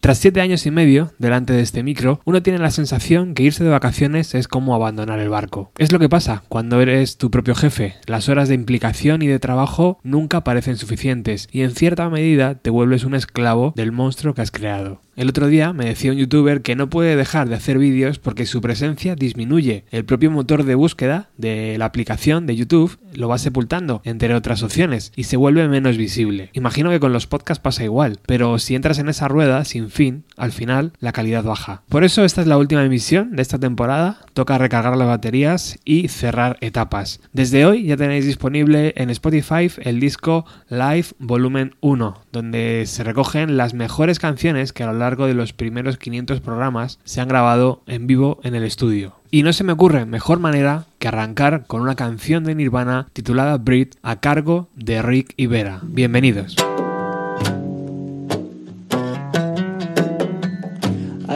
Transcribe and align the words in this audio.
Tras 0.00 0.16
siete 0.16 0.40
años 0.40 0.64
y 0.64 0.70
medio 0.70 1.12
delante 1.18 1.52
de 1.52 1.60
este 1.60 1.82
micro, 1.82 2.20
uno 2.24 2.42
tiene 2.42 2.58
la 2.58 2.70
sensación 2.70 3.34
que 3.34 3.42
irse 3.42 3.64
de 3.64 3.70
vacaciones 3.70 4.34
es 4.34 4.48
como 4.48 4.74
abandonar 4.74 5.20
el 5.20 5.28
barco. 5.28 5.72
Es 5.76 5.92
lo 5.92 5.98
que 5.98 6.08
pasa 6.08 6.42
cuando 6.48 6.80
eres 6.80 7.18
tu 7.18 7.30
propio 7.30 7.54
jefe. 7.54 7.96
Las 8.06 8.30
horas 8.30 8.48
de 8.48 8.54
implicación 8.54 9.20
y 9.20 9.26
de 9.26 9.38
trabajo 9.38 9.98
nunca 10.02 10.42
parecen 10.42 10.78
suficientes 10.78 11.48
y 11.52 11.62
en 11.62 11.72
cierta 11.72 12.08
medida 12.08 12.54
te 12.54 12.70
vuelves 12.70 13.04
un 13.04 13.14
esclavo 13.14 13.74
del 13.76 13.92
monstruo 13.92 14.32
que 14.32 14.40
has 14.40 14.50
creado. 14.50 15.02
El 15.20 15.28
otro 15.28 15.48
día 15.48 15.74
me 15.74 15.84
decía 15.84 16.12
un 16.12 16.16
youtuber 16.16 16.62
que 16.62 16.76
no 16.76 16.88
puede 16.88 17.14
dejar 17.14 17.50
de 17.50 17.54
hacer 17.54 17.76
vídeos 17.76 18.18
porque 18.18 18.46
su 18.46 18.62
presencia 18.62 19.16
disminuye. 19.16 19.84
El 19.90 20.06
propio 20.06 20.30
motor 20.30 20.64
de 20.64 20.74
búsqueda 20.74 21.28
de 21.36 21.76
la 21.76 21.84
aplicación 21.84 22.46
de 22.46 22.56
YouTube 22.56 22.98
lo 23.12 23.28
va 23.28 23.36
sepultando, 23.36 24.00
entre 24.06 24.34
otras 24.34 24.62
opciones, 24.62 25.12
y 25.16 25.24
se 25.24 25.36
vuelve 25.36 25.68
menos 25.68 25.98
visible. 25.98 26.48
Imagino 26.54 26.88
que 26.88 27.00
con 27.00 27.12
los 27.12 27.26
podcasts 27.26 27.60
pasa 27.60 27.84
igual, 27.84 28.18
pero 28.24 28.58
si 28.58 28.74
entras 28.74 28.98
en 28.98 29.10
esa 29.10 29.28
rueda 29.28 29.66
sin 29.66 29.90
fin, 29.90 30.24
al 30.40 30.52
final 30.52 30.92
la 30.98 31.12
calidad 31.12 31.44
baja. 31.44 31.82
Por 31.88 32.02
eso 32.02 32.24
esta 32.24 32.40
es 32.40 32.46
la 32.46 32.58
última 32.58 32.84
emisión 32.84 33.36
de 33.36 33.42
esta 33.42 33.58
temporada, 33.58 34.18
toca 34.32 34.58
recargar 34.58 34.96
las 34.96 35.06
baterías 35.06 35.78
y 35.84 36.08
cerrar 36.08 36.56
etapas. 36.60 37.20
Desde 37.32 37.66
hoy 37.66 37.84
ya 37.84 37.96
tenéis 37.96 38.26
disponible 38.26 38.94
en 38.96 39.10
Spotify 39.10 39.70
el 39.82 40.00
disco 40.00 40.46
Live 40.68 41.08
Volumen 41.18 41.74
1, 41.80 42.22
donde 42.32 42.84
se 42.86 43.04
recogen 43.04 43.56
las 43.56 43.74
mejores 43.74 44.18
canciones 44.18 44.72
que 44.72 44.82
a 44.82 44.86
lo 44.86 44.98
largo 44.98 45.26
de 45.26 45.34
los 45.34 45.52
primeros 45.52 45.98
500 45.98 46.40
programas 46.40 46.98
se 47.04 47.20
han 47.20 47.28
grabado 47.28 47.82
en 47.86 48.06
vivo 48.06 48.40
en 48.42 48.54
el 48.54 48.64
estudio. 48.64 49.16
Y 49.30 49.42
no 49.42 49.52
se 49.52 49.64
me 49.64 49.72
ocurre 49.72 50.06
mejor 50.06 50.40
manera 50.40 50.86
que 50.98 51.08
arrancar 51.08 51.66
con 51.66 51.82
una 51.82 51.94
canción 51.94 52.42
de 52.44 52.54
Nirvana 52.54 53.06
titulada 53.12 53.58
Breed 53.58 53.88
a 54.02 54.20
cargo 54.20 54.68
de 54.74 55.02
Rick 55.02 55.34
Ibera. 55.36 55.80
Bienvenidos. 55.82 56.56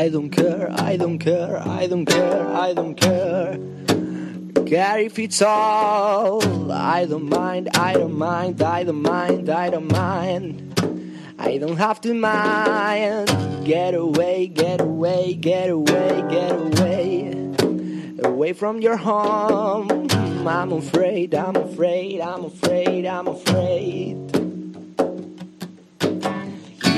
I 0.04 0.10
don't 0.10 0.28
care, 0.28 0.70
I 0.70 0.98
don't 0.98 1.18
care, 1.18 1.66
I 1.66 1.86
don't 1.86 2.04
care, 2.04 2.46
I 2.46 2.74
don't 2.74 2.94
care. 2.94 3.58
Care 4.66 4.98
if 4.98 5.18
it's 5.18 5.40
all. 5.40 6.70
I 6.70 7.06
don't 7.06 7.30
mind, 7.30 7.70
I 7.72 7.94
don't 7.94 8.12
mind, 8.12 8.60
I 8.60 8.84
don't 8.84 9.00
mind, 9.00 9.48
I 9.48 9.70
don't 9.70 9.90
mind. 9.90 10.78
I 11.38 11.56
don't 11.56 11.78
have 11.78 12.02
to 12.02 12.12
mind. 12.12 13.64
Get 13.64 13.94
away, 13.94 14.48
get 14.48 14.82
away, 14.82 15.32
get 15.32 15.70
away, 15.70 16.22
get 16.28 16.52
away. 16.52 17.32
Away 18.22 18.52
from 18.52 18.82
your 18.82 18.98
home. 18.98 19.88
I'm 20.46 20.70
afraid, 20.70 21.34
I'm 21.34 21.56
afraid, 21.56 22.20
I'm 22.20 22.44
afraid, 22.44 23.06
I'm 23.06 23.26
afraid. 23.26 24.43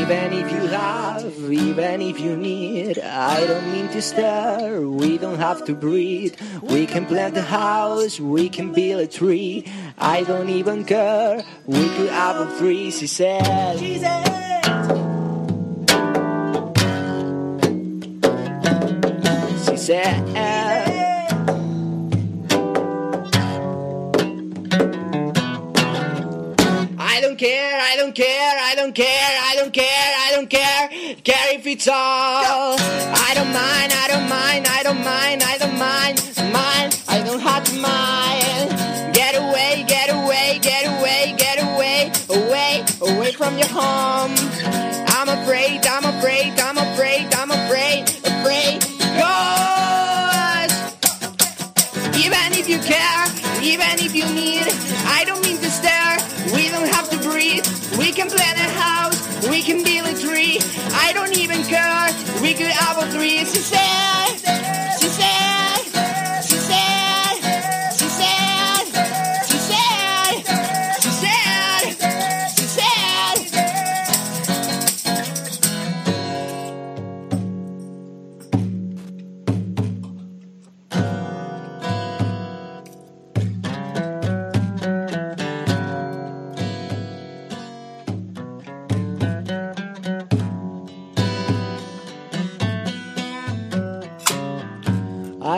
Even 0.07 0.33
if 0.35 0.53
you 0.53 0.69
have, 0.69 1.25
even 1.51 2.01
if 2.01 2.21
you 2.21 2.37
need, 2.37 3.01
I 3.01 3.45
don't 3.45 3.73
mean 3.73 3.89
to 3.89 4.01
stare. 4.01 4.81
We 4.83 5.19
don't 5.19 5.39
have 5.39 5.65
to 5.65 5.75
breathe. 5.75 6.37
We 6.63 6.87
can 6.87 7.07
plant 7.07 7.37
a 7.37 7.43
house, 7.43 8.21
we 8.21 8.49
can 8.49 8.73
build 8.73 9.01
a 9.01 9.09
tree. 9.09 9.67
I 9.99 10.23
don't 10.23 10.49
even 10.49 10.85
care. 10.85 11.43
We 11.67 11.89
could 11.97 12.11
have 12.11 12.37
a 12.37 12.57
tree, 12.57 12.93
she 12.93 13.09
said. 13.09 13.81
She 13.81 13.99
said. 13.99 14.27
I 27.17 27.21
don't 27.21 27.39
care, 27.39 27.81
I 27.81 27.97
don't 27.97 28.15
care, 28.15 28.59
I 28.61 28.75
don't 28.77 28.95
care, 28.95 29.36
care 31.15 31.59
if. 31.59 31.67
I 31.89 33.33
don't 33.35 33.53
mind, 33.53 33.93
I 33.93 34.09
don't 34.09 34.29
mind, 34.29 34.67
I 34.67 34.76
We 62.47 62.55
could 62.55 62.69
have 62.69 62.99
a 62.99 63.11
said. 63.11 63.45
She 63.45 63.59
said. 63.59 64.66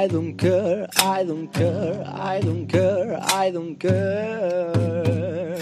I 0.09 0.11
don't 0.11 0.39
care, 0.39 0.89
I 0.97 1.23
don't 1.23 1.53
care, 1.53 2.03
I 2.07 2.41
don't 2.41 2.67
care, 2.67 3.19
I 3.21 3.51
don't 3.51 3.77
care. 3.77 5.61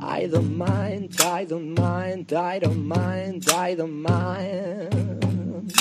I 0.00 0.26
don't 0.26 0.58
mind, 0.58 1.14
I 1.20 1.44
don't 1.44 1.74
mind, 1.78 2.32
I 2.32 2.58
don't 2.58 2.88
mind, 2.88 3.48
I 3.50 3.76
don't 3.76 4.02
mind. 4.02 5.72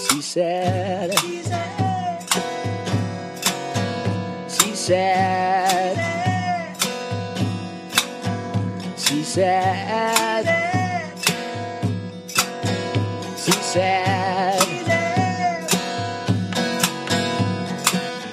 She 0.00 0.20
said, 0.20 1.16
she 1.16 1.42
said, 1.44 2.26
she 4.48 4.74
said, 4.74 5.96
she 8.98 9.22
said. 9.22 10.15
Said, 13.76 14.56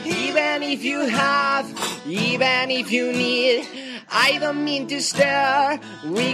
Even 0.06 0.64
if 0.64 0.86
you 0.86 1.02
have, 1.02 1.68
even 2.08 2.72
if 2.72 2.90
you 2.94 3.12
need, 3.12 3.68
I 4.10 4.38
don't 4.40 4.64
mean 4.64 4.88
to 4.88 5.02
stare. 5.02 5.82
We, 6.06 6.34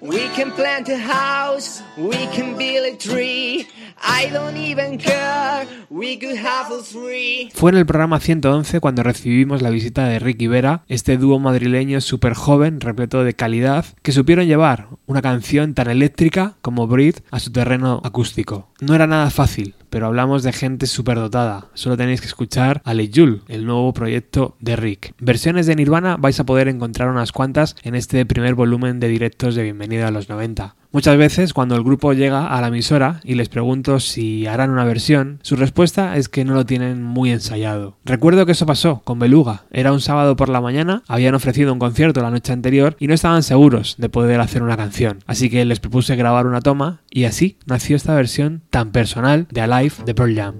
we 0.00 0.26
can 0.34 0.50
plant 0.58 0.88
a 0.88 0.98
house, 0.98 1.84
we 1.96 2.26
can 2.34 2.58
build 2.58 2.94
a 2.94 2.96
tree. 2.96 3.68
I 4.08 4.30
don't 4.30 4.56
even 4.56 4.98
care, 4.98 5.66
we 5.90 6.16
could 6.18 6.38
have 6.38 6.72
a 6.72 6.80
three. 6.80 7.50
Fue 7.54 7.72
en 7.72 7.76
el 7.76 7.86
programa 7.86 8.20
111 8.20 8.78
cuando 8.78 9.02
recibimos 9.02 9.62
la 9.62 9.70
visita 9.70 10.06
de 10.06 10.20
Ricky 10.20 10.46
Vera, 10.46 10.84
este 10.86 11.18
dúo 11.18 11.40
madrileño 11.40 12.00
súper 12.00 12.34
joven, 12.34 12.80
repleto 12.80 13.24
de 13.24 13.34
calidad, 13.34 13.84
que 14.02 14.12
supieron 14.12 14.46
llevar 14.46 14.88
una 15.06 15.22
canción 15.22 15.74
tan 15.74 15.90
eléctrica 15.90 16.54
como 16.62 16.86
Breathe 16.86 17.22
a 17.32 17.40
su 17.40 17.50
terreno 17.50 18.00
acústico. 18.04 18.68
No 18.80 18.94
era 18.94 19.08
nada 19.08 19.30
fácil, 19.30 19.74
pero 19.90 20.06
hablamos 20.06 20.42
de 20.42 20.52
gente 20.52 20.86
superdotada. 20.86 21.68
Solo 21.74 21.96
tenéis 21.96 22.20
que 22.20 22.26
escuchar 22.26 22.82
a 22.84 22.92
Jul, 22.92 23.42
el 23.48 23.66
nuevo 23.66 23.92
proyecto 23.92 24.56
de 24.60 24.76
Rick. 24.76 25.14
Versiones 25.18 25.66
de 25.66 25.76
Nirvana 25.76 26.16
vais 26.16 26.38
a 26.40 26.44
poder 26.44 26.68
encontrar 26.68 27.08
unas 27.08 27.32
cuantas 27.32 27.76
en 27.82 27.94
este 27.94 28.24
primer 28.26 28.54
volumen 28.54 29.00
de 29.00 29.08
directos 29.08 29.54
de 29.54 29.62
Bienvenida 29.62 30.08
a 30.08 30.10
los 30.10 30.28
90. 30.28 30.76
Muchas 30.96 31.18
veces 31.18 31.52
cuando 31.52 31.76
el 31.76 31.82
grupo 31.82 32.14
llega 32.14 32.46
a 32.46 32.60
la 32.62 32.68
emisora 32.68 33.20
y 33.22 33.34
les 33.34 33.50
pregunto 33.50 34.00
si 34.00 34.46
harán 34.46 34.70
una 34.70 34.84
versión, 34.84 35.40
su 35.42 35.54
respuesta 35.54 36.16
es 36.16 36.30
que 36.30 36.42
no 36.42 36.54
lo 36.54 36.64
tienen 36.64 37.02
muy 37.02 37.32
ensayado. 37.32 37.98
Recuerdo 38.06 38.46
que 38.46 38.52
eso 38.52 38.64
pasó 38.64 39.02
con 39.04 39.18
Beluga. 39.18 39.64
Era 39.70 39.92
un 39.92 40.00
sábado 40.00 40.36
por 40.36 40.48
la 40.48 40.62
mañana, 40.62 41.02
habían 41.06 41.34
ofrecido 41.34 41.70
un 41.70 41.78
concierto 41.78 42.22
la 42.22 42.30
noche 42.30 42.54
anterior 42.54 42.96
y 42.98 43.08
no 43.08 43.14
estaban 43.14 43.42
seguros 43.42 43.96
de 43.98 44.08
poder 44.08 44.40
hacer 44.40 44.62
una 44.62 44.78
canción. 44.78 45.18
Así 45.26 45.50
que 45.50 45.66
les 45.66 45.80
propuse 45.80 46.16
grabar 46.16 46.46
una 46.46 46.62
toma 46.62 47.02
y 47.10 47.24
así 47.24 47.58
nació 47.66 47.96
esta 47.96 48.14
versión 48.14 48.62
tan 48.70 48.90
personal 48.90 49.48
de 49.50 49.60
Alive 49.76 50.04
de 50.06 50.14
Pearl 50.14 50.34
Jam. 50.34 50.54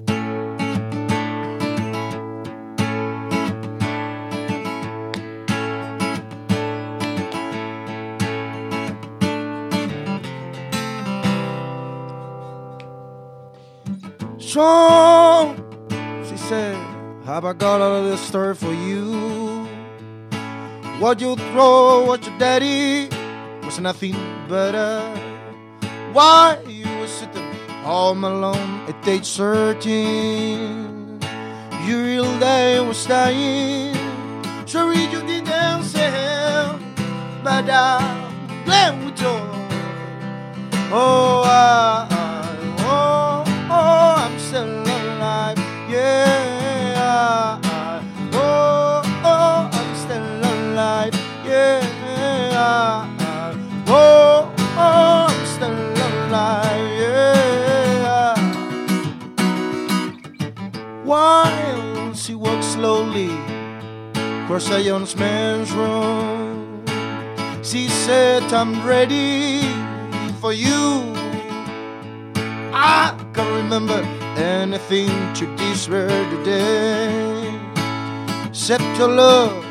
Sean, 14.39 15.57
she 16.29 16.37
said, 16.37 16.77
Have 17.25 17.47
I 17.47 17.55
got 17.55 17.81
all 17.81 17.97
of 17.97 18.05
this 18.11 18.21
story 18.21 18.55
for 18.55 18.75
you? 18.75 19.67
What 21.01 21.23
you 21.23 21.37
throw, 21.37 22.05
what 22.05 22.27
your 22.27 22.39
daddy 22.39 23.09
was 23.65 23.81
nothing 23.81 24.13
better. 24.47 25.01
Why 26.13 26.59
you 26.69 26.85
were 27.01 27.07
sitting 27.07 27.51
home 27.83 28.23
alone 28.23 28.76
at 28.89 29.09
age 29.09 29.37
13? 29.37 31.21
Your 31.87 32.03
real 32.03 32.39
day 32.39 32.81
was 32.81 33.05
dying. 33.07 33.95
Sorry 34.67 34.99
you 35.13 35.21
didn't 35.23 35.83
say, 35.85 36.11
but 37.45 37.69
I'm 37.71 38.65
playing 38.65 39.05
with 39.05 39.21
you. 39.21 39.37
Oh, 40.93 41.43
I, 41.45 42.07
I- 42.11 42.16
slowly 62.77 63.31
across 64.45 64.71
a 64.71 64.81
young 64.81 65.07
man's 65.17 65.73
room, 65.73 66.85
she 67.63 67.89
said, 67.89 68.43
I'm 68.53 68.87
ready 68.87 69.63
for 70.43 70.53
you. 70.53 70.85
I 72.75 73.17
can't 73.33 73.55
remember 73.63 74.01
anything 74.37 75.09
to 75.39 75.45
this 75.57 75.89
word 75.89 76.27
today. 76.31 77.49
Except 78.49 78.85
your 78.99 79.09
love, 79.09 79.65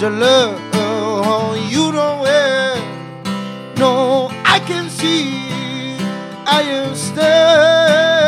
the 0.00 0.08
love 0.08 0.58
oh, 0.72 1.68
you 1.70 1.92
don't 1.92 2.20
wear. 2.20 2.76
No, 3.76 4.30
I 4.54 4.58
can 4.60 4.88
see 4.88 5.50
I 6.58 6.62
am 6.78 6.94
still, 6.94 8.19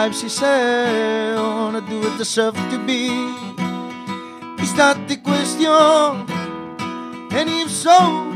still 0.00 0.12
she 0.12 0.30
said. 0.30 1.36
I 1.36 1.42
Wanna 1.42 1.82
do 1.82 2.00
it 2.00 2.16
deserve 2.16 2.56
to 2.72 2.78
be? 2.86 3.12
Is 4.64 4.72
that 4.80 4.96
the 5.06 5.16
question? 5.16 5.68
And 7.36 7.48
if 7.62 7.70
so, 7.70 8.32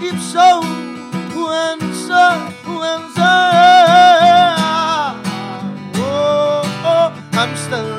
if 0.00 0.16
so, 0.22 0.62
who 1.32 1.48
answer? 1.50 2.28
Who 2.64 2.80
answer? 2.80 3.36
Oh, 6.00 6.62
oh, 6.80 6.82
oh 6.90 7.08
I'm 7.32 7.56
still 7.56 7.91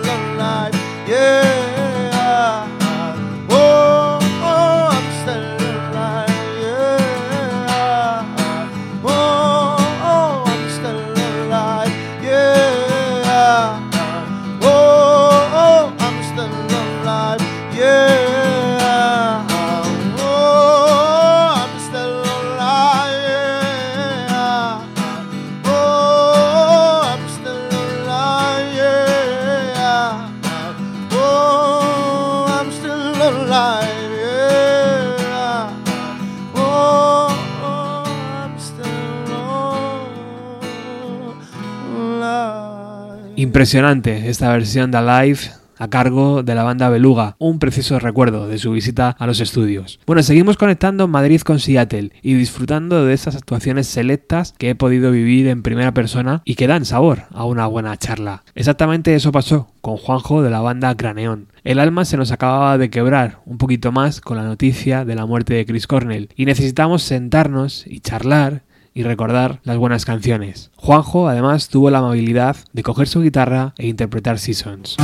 Impresionante 43.36 44.30
esta 44.30 44.52
versión 44.52 44.92
de 44.92 45.00
Alive 45.00 45.40
a 45.80 45.90
cargo 45.90 46.44
de 46.44 46.54
la 46.54 46.62
banda 46.62 46.88
Beluga, 46.90 47.36
un 47.40 47.58
precioso 47.58 47.98
recuerdo 47.98 48.48
de 48.48 48.60
su 48.60 48.72
visita 48.72 49.16
a 49.18 49.26
los 49.26 49.40
estudios. 49.40 50.00
Bueno, 50.06 50.22
seguimos 50.22 50.56
conectando 50.56 51.08
Madrid 51.08 51.42
con 51.42 51.60
Seattle 51.60 52.12
y 52.22 52.36
disfrutando 52.36 53.04
de 53.04 53.14
esas 53.14 53.36
actuaciones 53.36 53.88
selectas 53.88 54.54
que 54.58 54.70
he 54.70 54.76
podido 54.76 55.12
vivir 55.12 55.48
en 55.48 55.64
primera 55.64 55.92
persona 55.92 56.44
y 56.46 56.56
que 56.56 56.68
dan 56.68 56.86
sabor 56.86 57.24
a 57.32 57.46
una 57.46 57.66
buena 57.66 57.98
charla. 57.98 58.44
Exactamente 58.54 59.16
eso 59.16 59.32
pasó 59.32 59.68
con 59.82 59.98
Juanjo 59.98 60.44
de 60.44 60.52
la 60.52 60.62
banda 60.62 60.96
Craneón. 60.96 61.48
El 61.64 61.80
alma 61.80 62.06
se 62.06 62.18
nos 62.18 62.32
acababa 62.32 62.78
de 62.78 62.92
quebrar 62.92 63.40
un 63.46 63.58
poquito 63.58 63.92
más 63.92 64.22
con 64.22 64.38
la 64.38 64.44
noticia 64.44 65.06
de 65.06 65.16
la 65.16 65.26
muerte 65.26 65.56
de 65.56 65.66
Chris 65.66 65.88
Cornell 65.88 66.30
y 66.36 66.46
necesitamos 66.46 67.02
sentarnos 67.02 67.88
y 67.88 68.00
charlar 68.00 68.62
y 68.94 69.04
recordar 69.04 69.60
las 69.63 69.78
buenas 69.78 70.06
canciones. 70.06 70.72
Juanjo 70.75 71.28
además 71.28 71.69
tuvo 71.69 71.90
la 71.90 72.00
amabilidad 72.00 72.56
de 72.74 72.84
coger 72.84 73.07
su 73.07 73.22
guitarra 73.22 73.74
e 73.78 73.88
interpretar 73.88 74.40
Seasons. 74.40 74.98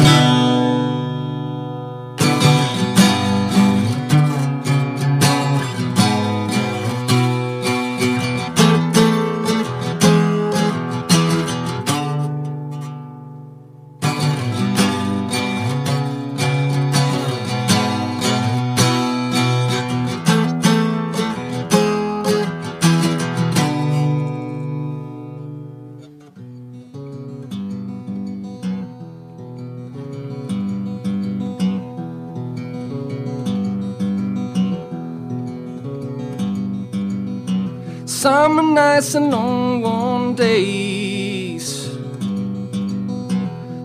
And 39.16 39.32
long 39.32 39.82
warm 39.82 40.36
days. 40.36 41.90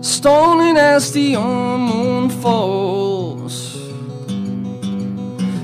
Stoning 0.01 0.77
as 0.77 1.13
the 1.13 1.35
moon 1.37 2.29
falls. 2.29 3.75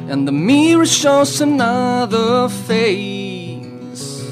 And 0.09 0.27
the 0.27 0.31
mirror 0.31 0.87
shows 0.87 1.41
another 1.41 2.49
face. 2.49 4.23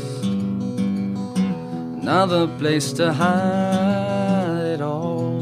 Another 2.01 2.47
place 2.47 2.91
to 2.93 3.13
hide 3.13 4.65
it 4.73 4.81
all. 4.81 5.41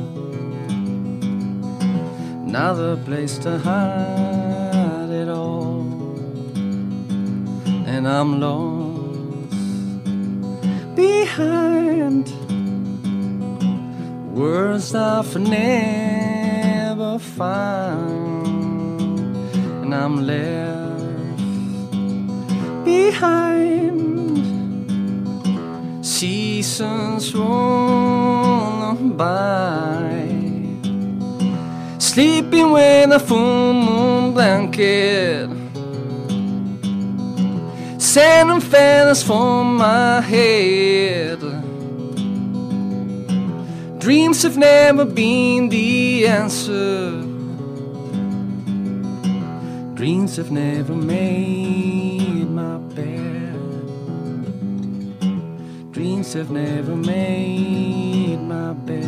Another 2.45 2.97
place 2.97 3.37
to 3.37 3.57
hide 3.57 5.11
it 5.11 5.29
all. 5.29 5.85
And 7.85 8.05
I'm 8.05 8.41
lost 8.41 8.76
behind. 10.97 12.25
Words 14.35 14.95
I've 14.95 15.35
never 15.37 17.19
found, 17.19 18.47
and 19.81 19.93
I'm 19.93 20.25
left 20.25 21.37
behind. 22.83 24.45
Seasons 26.03 27.33
roll 27.35 28.95
by, 28.95 30.03
sleeping 31.99 32.71
with 32.71 33.11
a 33.11 33.19
full 33.19 33.73
moon 33.73 34.33
blanket, 34.33 35.46
sand 38.17 38.49
and 38.49 38.63
feathers 38.63 39.21
for 39.21 39.63
my 39.63 40.19
head. 40.21 41.39
Dreams 43.99 44.41
have 44.41 44.57
never 44.57 45.05
been 45.05 45.69
the 45.69 46.25
answer. 46.25 47.11
Dreams 49.93 50.35
have 50.37 50.49
never 50.49 50.95
made 50.95 52.49
my 52.49 52.77
bed. 52.97 53.59
Dreams 55.91 56.33
have 56.33 56.49
never 56.49 56.95
made 56.95 58.41
my 58.41 58.73
bed. 58.73 59.05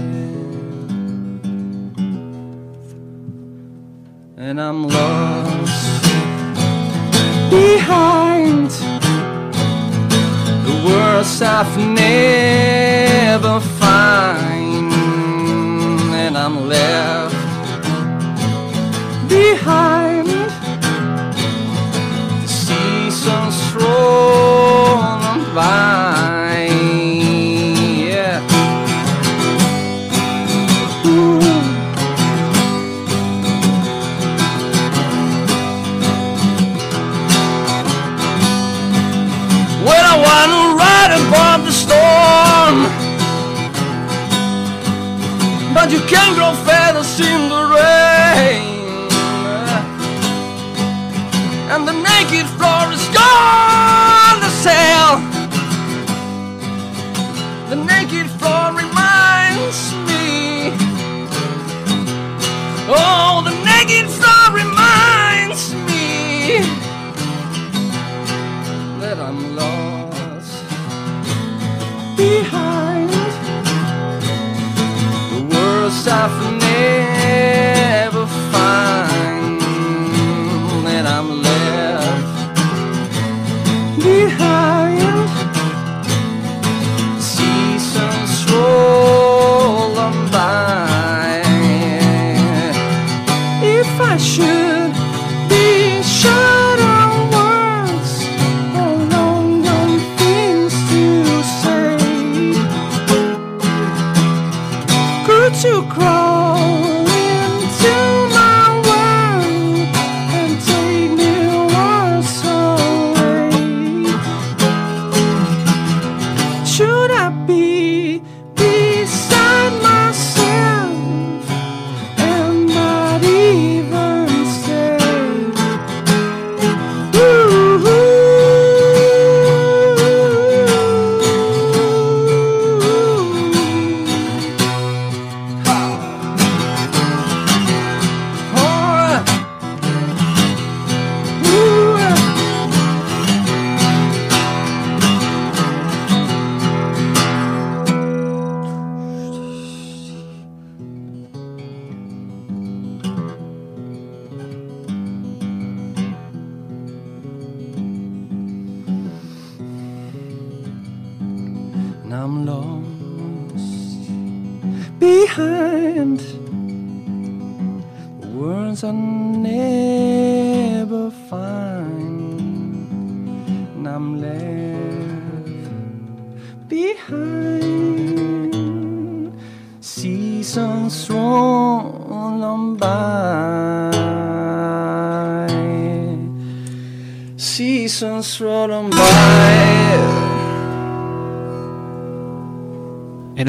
And 4.38 4.62
I'm 4.62 4.88
lost 4.88 6.04
behind 7.50 8.88
words 10.89 11.41
I've 11.41 11.77
never 11.77 13.60
find. 13.79 14.91
And 16.24 16.38
I'm 16.38 16.67
left 16.67 17.36
behind 19.29 20.27
the 22.41 22.48
seasons 22.48 23.58
rolling 23.75 25.43
by. 25.55 25.99
You 45.91 46.01
can't 46.01 46.36
grow 46.36 46.53
feathers 46.65 47.19
in 47.19 47.50
the 47.50 47.63
rain, 47.75 48.68
safo 76.03 76.49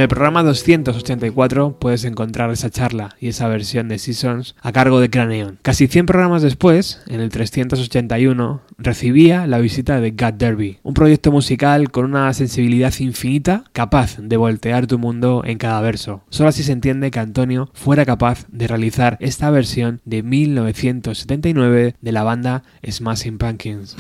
En 0.01 0.05
el 0.05 0.09
programa 0.09 0.43
284 0.43 1.77
puedes 1.79 2.05
encontrar 2.05 2.51
esa 2.51 2.71
charla 2.71 3.17
y 3.21 3.29
esa 3.29 3.49
versión 3.49 3.89
de 3.89 3.99
Seasons 3.99 4.57
a 4.63 4.73
cargo 4.73 4.99
de 4.99 5.11
Craneon. 5.11 5.59
Casi 5.61 5.89
100 5.89 6.07
programas 6.07 6.41
después, 6.41 7.03
en 7.07 7.21
el 7.21 7.29
381, 7.29 8.63
recibía 8.79 9.47
la 9.47 9.59
visita 9.59 10.01
de 10.01 10.13
God 10.13 10.33
Derby, 10.39 10.79
un 10.85 10.95
proyecto 10.95 11.31
musical 11.31 11.91
con 11.91 12.07
una 12.07 12.33
sensibilidad 12.33 12.95
infinita 12.99 13.65
capaz 13.75 14.17
de 14.17 14.39
voltear 14.39 14.87
tu 14.87 14.99
mundo 14.99 15.43
en 15.45 15.59
cada 15.59 15.83
verso. 15.83 16.23
Solo 16.31 16.49
así 16.49 16.63
se 16.63 16.73
entiende 16.73 17.11
que 17.11 17.21
Antonio 17.21 17.69
fuera 17.75 18.07
capaz 18.07 18.47
de 18.49 18.69
realizar 18.69 19.19
esta 19.21 19.51
versión 19.51 20.01
de 20.07 20.23
1979 20.23 21.97
de 22.01 22.13
la 22.13 22.23
banda 22.23 22.63
Smashing 22.89 23.37
Pumpkins. 23.37 23.97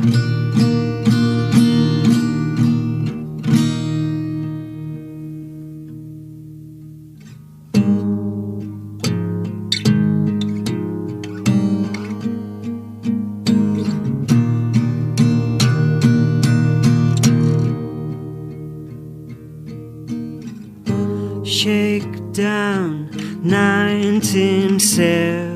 1979. 24.32 25.49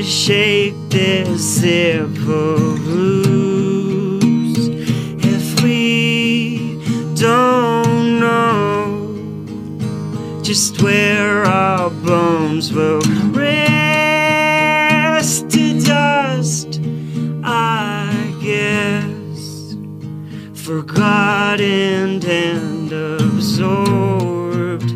To 0.00 0.06
shake 0.06 0.74
this 0.88 1.60
simple 1.60 2.74
blues 2.76 4.56
if 5.22 5.62
we 5.62 6.78
don't 7.16 8.18
know 8.18 9.12
just 10.42 10.80
where 10.80 11.44
our 11.44 11.90
bones 11.90 12.72
will 12.72 13.02
rest 13.32 13.80
to 15.50 15.78
dust, 15.80 16.80
I 17.44 18.34
guess, 18.42 19.76
forgotten 20.54 22.24
and 22.24 22.90
absorbed 22.90 24.88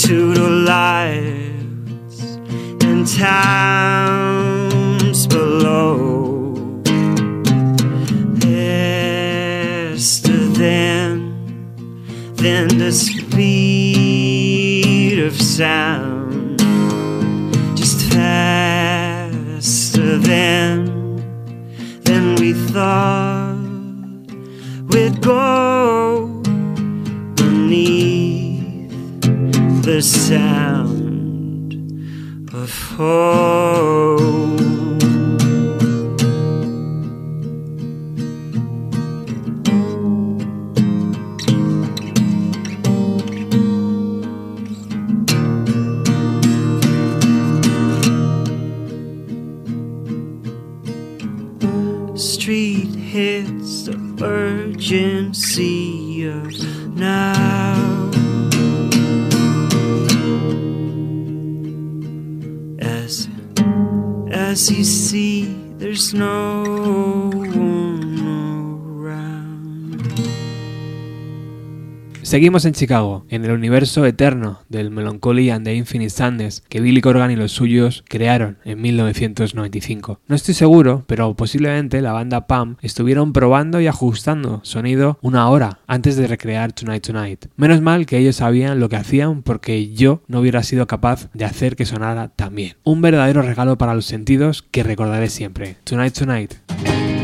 to 0.00 0.34
the 0.34 0.50
lives 0.50 2.20
and 2.84 3.08
towns 3.08 4.19
the 12.80 12.92
speed 12.92 15.18
of 15.18 15.38
sound, 15.38 16.58
just 17.76 18.10
faster 18.10 20.16
than 20.16 20.86
than 22.04 22.36
we 22.36 22.54
thought 22.54 23.58
we'd 24.88 25.20
go 25.20 26.40
beneath 27.34 28.90
the 29.82 30.00
sound 30.00 31.74
of 32.54 32.72
home. 32.96 34.19
You 64.70 64.84
see, 64.84 65.46
there's 65.78 66.14
no 66.14 67.19
Seguimos 72.30 72.64
en 72.64 72.74
Chicago, 72.74 73.26
en 73.28 73.44
el 73.44 73.50
universo 73.50 74.06
eterno 74.06 74.60
del 74.68 74.92
Melancholy 74.92 75.50
and 75.50 75.64
the 75.64 75.74
Infinite 75.74 76.10
Sadness 76.10 76.62
que 76.68 76.80
Billy 76.80 77.00
Corgan 77.00 77.32
y 77.32 77.34
los 77.34 77.50
suyos 77.50 78.04
crearon 78.08 78.58
en 78.64 78.80
1995. 78.80 80.20
No 80.28 80.36
estoy 80.36 80.54
seguro, 80.54 81.02
pero 81.08 81.34
posiblemente 81.34 82.00
la 82.00 82.12
banda 82.12 82.46
Pam 82.46 82.76
estuvieron 82.82 83.32
probando 83.32 83.80
y 83.80 83.88
ajustando 83.88 84.60
sonido 84.62 85.18
una 85.22 85.50
hora 85.50 85.80
antes 85.88 86.14
de 86.14 86.28
recrear 86.28 86.72
Tonight 86.72 87.04
Tonight. 87.04 87.46
Menos 87.56 87.80
mal 87.80 88.06
que 88.06 88.18
ellos 88.18 88.36
sabían 88.36 88.78
lo 88.78 88.88
que 88.88 88.94
hacían 88.94 89.42
porque 89.42 89.92
yo 89.92 90.22
no 90.28 90.38
hubiera 90.38 90.62
sido 90.62 90.86
capaz 90.86 91.30
de 91.34 91.46
hacer 91.46 91.74
que 91.74 91.84
sonara 91.84 92.28
tan 92.28 92.54
bien. 92.54 92.76
Un 92.84 93.02
verdadero 93.02 93.42
regalo 93.42 93.76
para 93.76 93.96
los 93.96 94.06
sentidos 94.06 94.62
que 94.70 94.84
recordaré 94.84 95.30
siempre. 95.30 95.78
Tonight 95.82 96.16
Tonight. 96.16 97.19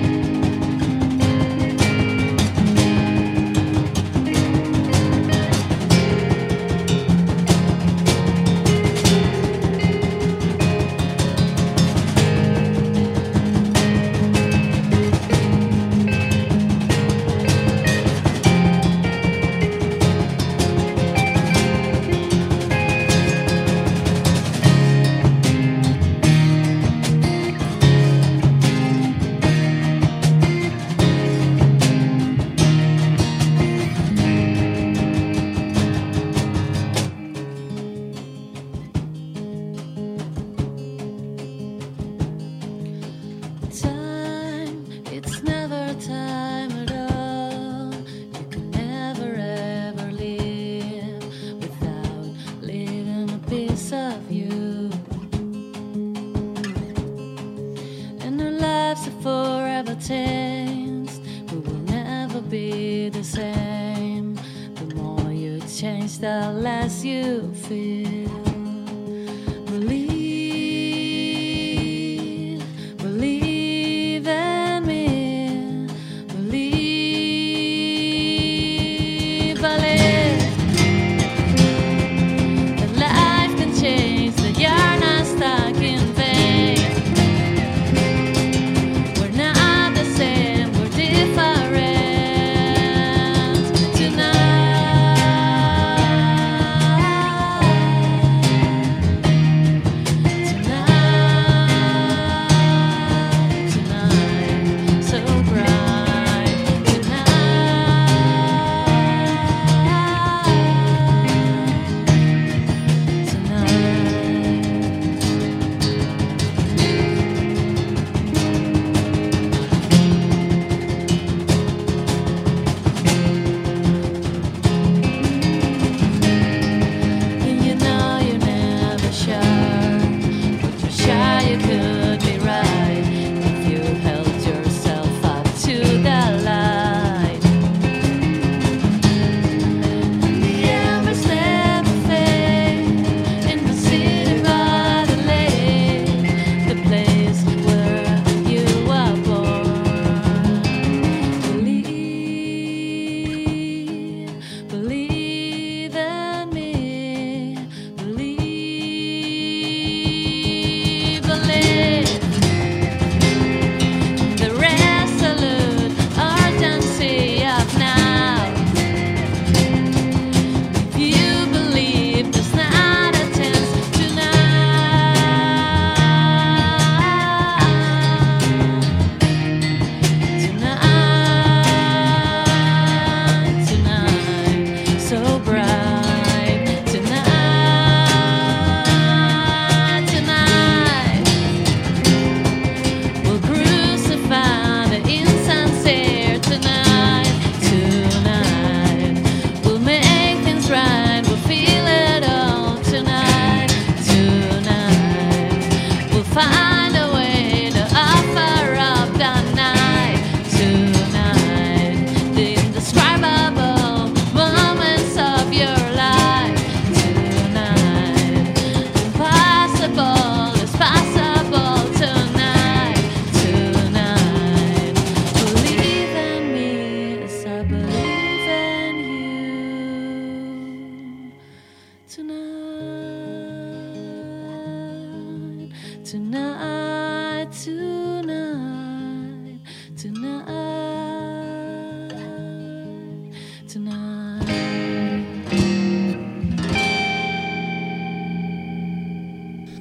Change, 65.76 66.18
the 66.20 66.50
less 66.54 67.04
you 67.04 67.52
feel. 67.52 68.45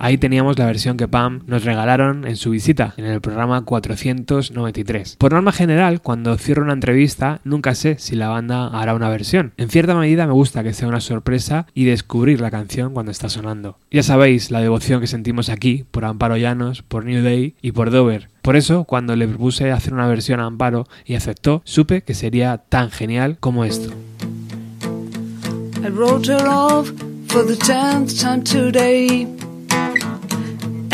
Ahí 0.05 0.19
teníamos 0.19 0.59
la 0.59 0.67
versión 0.67 0.97
que 0.97 1.07
Pam 1.07 1.41
nos 1.47 1.63
regalaron 1.63 2.27
en 2.27 2.35
su 2.35 2.51
visita 2.51 2.93
en 2.95 3.05
el 3.05 3.21
programa 3.21 3.65
493. 3.65 5.15
Por 5.15 5.33
norma 5.33 5.51
general, 5.51 5.99
cuando 5.99 6.37
cierro 6.37 6.61
una 6.61 6.73
entrevista, 6.73 7.41
nunca 7.43 7.73
sé 7.73 7.97
si 7.97 8.15
la 8.15 8.27
banda 8.27 8.67
hará 8.67 8.93
una 8.93 9.09
versión. 9.09 9.53
En 9.57 9.69
cierta 9.69 9.95
medida 9.95 10.27
me 10.27 10.33
gusta 10.33 10.61
que 10.61 10.73
sea 10.73 10.87
una 10.89 10.99
sorpresa 10.99 11.65
y 11.73 11.85
descubrir 11.85 12.39
la 12.39 12.51
canción 12.51 12.93
cuando 12.93 13.11
está 13.11 13.29
sonando. 13.29 13.79
Ya 13.89 14.03
sabéis 14.03 14.51
la 14.51 14.61
devoción 14.61 15.01
que 15.01 15.07
sentimos 15.07 15.49
aquí 15.49 15.85
por 15.89 16.05
Amparo 16.05 16.37
Llanos, 16.37 16.83
por 16.83 17.03
New 17.03 17.23
Day 17.23 17.55
y 17.63 17.71
por 17.71 17.89
Dover. 17.89 18.29
Por 18.43 18.55
eso, 18.55 18.83
cuando 18.83 19.15
le 19.15 19.27
propuse 19.27 19.71
hacer 19.71 19.91
una 19.91 20.07
versión 20.07 20.39
a 20.39 20.45
Amparo 20.45 20.85
y 21.03 21.15
aceptó, 21.15 21.63
supe 21.65 22.03
que 22.03 22.13
sería 22.13 22.59
tan 22.59 22.91
genial 22.91 23.37
como 23.39 23.65
esto. 23.65 23.91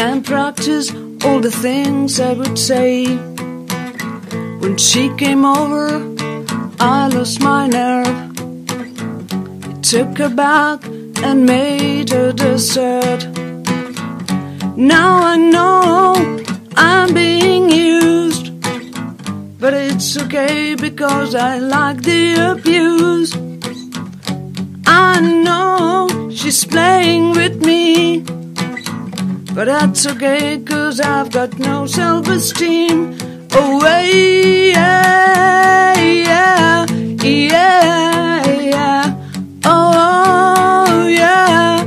And 0.01 0.25
practice 0.25 0.91
all 1.23 1.39
the 1.39 1.51
things 1.51 2.19
I 2.19 2.33
would 2.33 2.57
say. 2.57 3.05
When 4.61 4.75
she 4.77 5.13
came 5.15 5.45
over, 5.45 5.85
I 6.79 7.07
lost 7.15 7.39
my 7.39 7.67
nerve. 7.67 8.17
It 9.71 9.83
took 9.83 10.17
her 10.17 10.33
back 10.45 10.83
and 11.25 11.45
made 11.45 12.09
her 12.09 12.31
dessert. 12.33 13.21
Now 14.75 15.11
I 15.33 15.37
know 15.37 16.43
I'm 16.75 17.13
being 17.13 17.69
used, 17.69 18.45
but 19.59 19.73
it's 19.75 20.17
okay 20.23 20.73
because 20.73 21.35
I 21.35 21.59
like 21.59 22.01
the 22.01 22.23
abuse. 22.53 23.31
I 24.87 25.21
know 25.45 26.31
she's 26.31 26.65
playing 26.65 27.33
with 27.33 27.63
me. 27.63 28.40
But 29.53 29.65
that's 29.65 30.05
okay, 30.07 30.59
cause 30.59 31.01
I've 31.01 31.29
got 31.31 31.59
no 31.59 31.85
self 31.85 32.27
esteem. 32.29 33.17
Oh, 33.51 33.81
yeah, 33.83 35.93
yeah, 35.99 36.85
yeah, 37.21 38.45
yeah. 38.47 39.13
Oh, 39.65 41.05
yeah, 41.07 41.83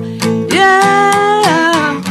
yeah. 0.52 2.02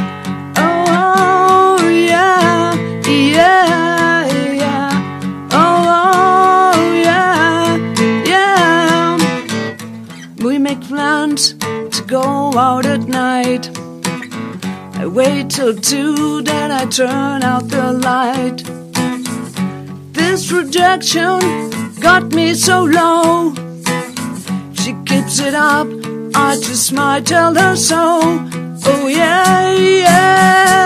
Oh, 0.58 1.88
yeah, 1.88 2.74
yeah, 3.08 4.26
yeah. 4.54 4.92
Oh, 5.52 6.74
yeah, 7.06 7.78
yeah. 8.26 9.18
We 10.44 10.58
make 10.58 10.82
plans 10.82 11.54
to 11.54 12.04
go 12.08 12.24
out 12.58 12.88
at 12.88 13.02
night. 13.02 13.70
I 15.04 15.06
wait 15.06 15.50
till 15.50 15.76
two, 15.76 16.42
then 16.44 16.72
I 16.72 16.86
turn 16.86 17.44
out 17.44 17.68
the 17.68 17.92
light. 17.92 18.64
This 20.14 20.50
rejection 20.50 21.42
got 22.00 22.32
me 22.32 22.54
so 22.54 22.86
low. 22.86 23.54
She 24.76 24.94
keeps 25.06 25.42
it 25.42 25.56
up, 25.56 25.88
I 26.34 26.56
just 26.56 26.94
might 26.94 27.26
tell 27.26 27.54
her 27.54 27.76
so. 27.76 28.22
Oh 28.86 29.08
yeah, 29.10 29.74
yeah, 29.74 30.83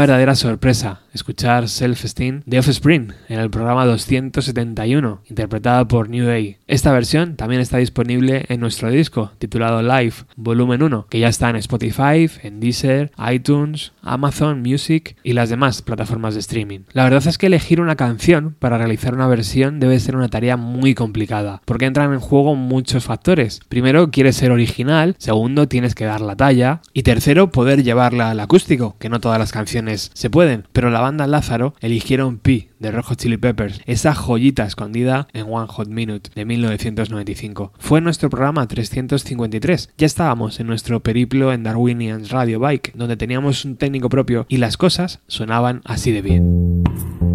verdadera 0.00 0.34
sorpresa 0.34 1.00
escuchar 1.12 1.68
Self 1.68 2.04
Esteem 2.04 2.42
de 2.46 2.58
Offspring 2.58 3.12
en 3.28 3.40
el 3.40 3.50
programa 3.50 3.86
271, 3.86 5.22
interpretada 5.28 5.86
por 5.86 6.08
New 6.08 6.26
Day. 6.26 6.58
Esta 6.66 6.92
versión 6.92 7.36
también 7.36 7.60
está 7.60 7.78
disponible 7.78 8.44
en 8.48 8.60
nuestro 8.60 8.90
disco, 8.90 9.32
titulado 9.38 9.82
Live, 9.82 10.14
volumen 10.36 10.82
1, 10.82 11.06
que 11.10 11.18
ya 11.18 11.28
está 11.28 11.50
en 11.50 11.56
Spotify, 11.56 12.30
en 12.42 12.60
Deezer, 12.60 13.10
iTunes, 13.30 13.92
Amazon 14.02 14.62
Music 14.62 15.16
y 15.22 15.32
las 15.32 15.50
demás 15.50 15.82
plataformas 15.82 16.34
de 16.34 16.40
streaming. 16.40 16.80
La 16.92 17.04
verdad 17.04 17.26
es 17.26 17.38
que 17.38 17.46
elegir 17.46 17.80
una 17.80 17.96
canción 17.96 18.56
para 18.58 18.78
realizar 18.78 19.14
una 19.14 19.26
versión 19.26 19.80
debe 19.80 19.98
ser 20.00 20.16
una 20.16 20.28
tarea 20.28 20.56
muy 20.56 20.94
complicada, 20.94 21.62
porque 21.64 21.86
entran 21.86 22.12
en 22.12 22.20
juego 22.20 22.54
muchos 22.54 23.04
factores. 23.04 23.60
Primero, 23.68 24.10
quieres 24.10 24.36
ser 24.36 24.52
original, 24.52 25.14
segundo, 25.18 25.68
tienes 25.68 25.94
que 25.94 26.04
dar 26.04 26.20
la 26.20 26.36
talla, 26.36 26.80
y 26.92 27.02
tercero, 27.02 27.50
poder 27.50 27.82
llevarla 27.82 28.30
al 28.30 28.40
acústico, 28.40 28.96
que 28.98 29.08
no 29.08 29.20
todas 29.20 29.38
las 29.38 29.52
canciones 29.52 30.10
se 30.14 30.30
pueden, 30.30 30.66
pero 30.72 30.90
la 30.90 30.99
banda 31.00 31.26
Lázaro 31.26 31.74
eligieron 31.80 32.38
Pi 32.38 32.68
de 32.78 32.90
Rojo 32.90 33.14
Chili 33.14 33.36
Peppers, 33.36 33.80
esa 33.86 34.14
joyita 34.14 34.64
escondida 34.64 35.28
en 35.32 35.46
One 35.48 35.66
Hot 35.68 35.88
Minute 35.88 36.30
de 36.34 36.44
1995. 36.44 37.72
Fue 37.78 38.00
nuestro 38.00 38.30
programa 38.30 38.66
353. 38.66 39.90
Ya 39.96 40.06
estábamos 40.06 40.60
en 40.60 40.66
nuestro 40.66 41.00
periplo 41.00 41.52
en 41.52 41.62
Darwinian 41.62 42.28
Radio 42.28 42.58
Bike, 42.58 42.92
donde 42.94 43.16
teníamos 43.16 43.64
un 43.64 43.76
técnico 43.76 44.08
propio 44.08 44.46
y 44.48 44.56
las 44.56 44.76
cosas 44.76 45.20
sonaban 45.26 45.82
así 45.84 46.10
de 46.12 46.22
bien. 46.22 47.29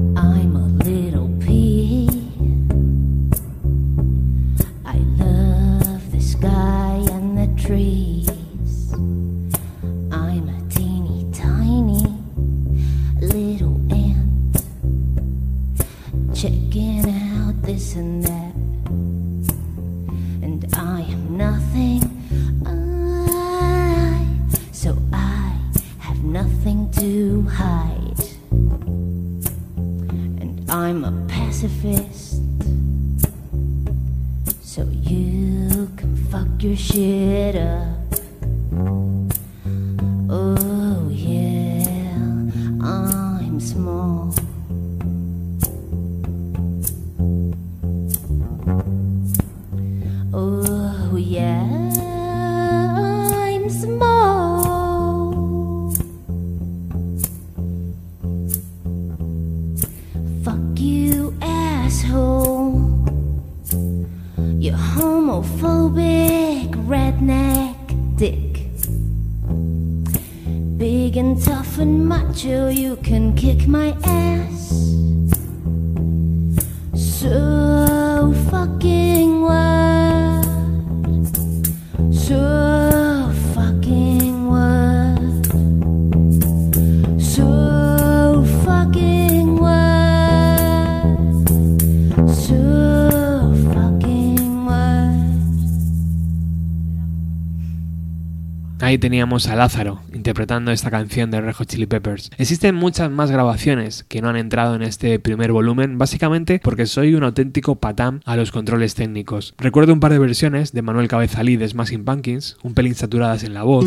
Teníamos 98.97 99.47
a 99.47 99.55
Lázaro 99.55 100.01
interpretando 100.13 100.71
esta 100.71 100.89
canción 100.89 101.31
de 101.31 101.41
Red 101.41 101.53
Hot 101.55 101.67
Chili 101.67 101.85
Peppers. 101.85 102.31
Existen 102.37 102.75
muchas 102.75 103.11
más 103.11 103.29
grabaciones 103.29 104.03
que 104.03 104.21
no 104.21 104.29
han 104.29 104.37
entrado 104.37 104.75
en 104.75 104.81
este 104.81 105.19
primer 105.19 105.51
volumen, 105.51 105.97
básicamente 105.97 106.59
porque 106.63 106.85
soy 106.85 107.13
un 107.15 107.23
auténtico 107.23 107.75
patán 107.75 108.21
a 108.25 108.35
los 108.35 108.51
controles 108.51 108.95
técnicos. 108.95 109.53
Recuerdo 109.57 109.93
un 109.93 109.99
par 109.99 110.11
de 110.11 110.19
versiones 110.19 110.71
de 110.71 110.81
Manuel 110.81 111.07
Cabezalí 111.07 111.57
de 111.57 111.67
Smashing 111.67 112.05
Pumpkins, 112.05 112.57
un 112.63 112.73
pelín 112.73 112.95
saturadas 112.95 113.43
en 113.43 113.53
la 113.53 113.63
voz. 113.63 113.85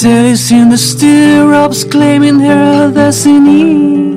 Sally's 0.00 0.52
in 0.52 0.68
the 0.68 0.76
stirrups, 0.76 1.84
claiming 1.84 2.38
her 2.40 2.92
destiny. 2.92 4.16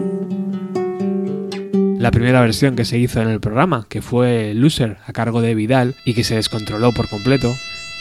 La 1.98 2.12
primera 2.12 2.41
versión 2.41 2.76
que 2.76 2.86
se 2.86 3.00
hizo 3.00 3.20
en 3.20 3.30
el 3.30 3.39
programa, 3.39 3.88
que 3.89 4.04
fue 4.04 4.54
Loser 4.54 4.98
a 5.08 5.12
cargo 5.12 5.41
de 5.41 5.56
Vidal 5.56 5.96
y 6.06 6.13
que 6.13 6.24
se 6.24 6.36
descontroló 6.36 6.91
por 6.91 7.10
completo. 7.10 7.52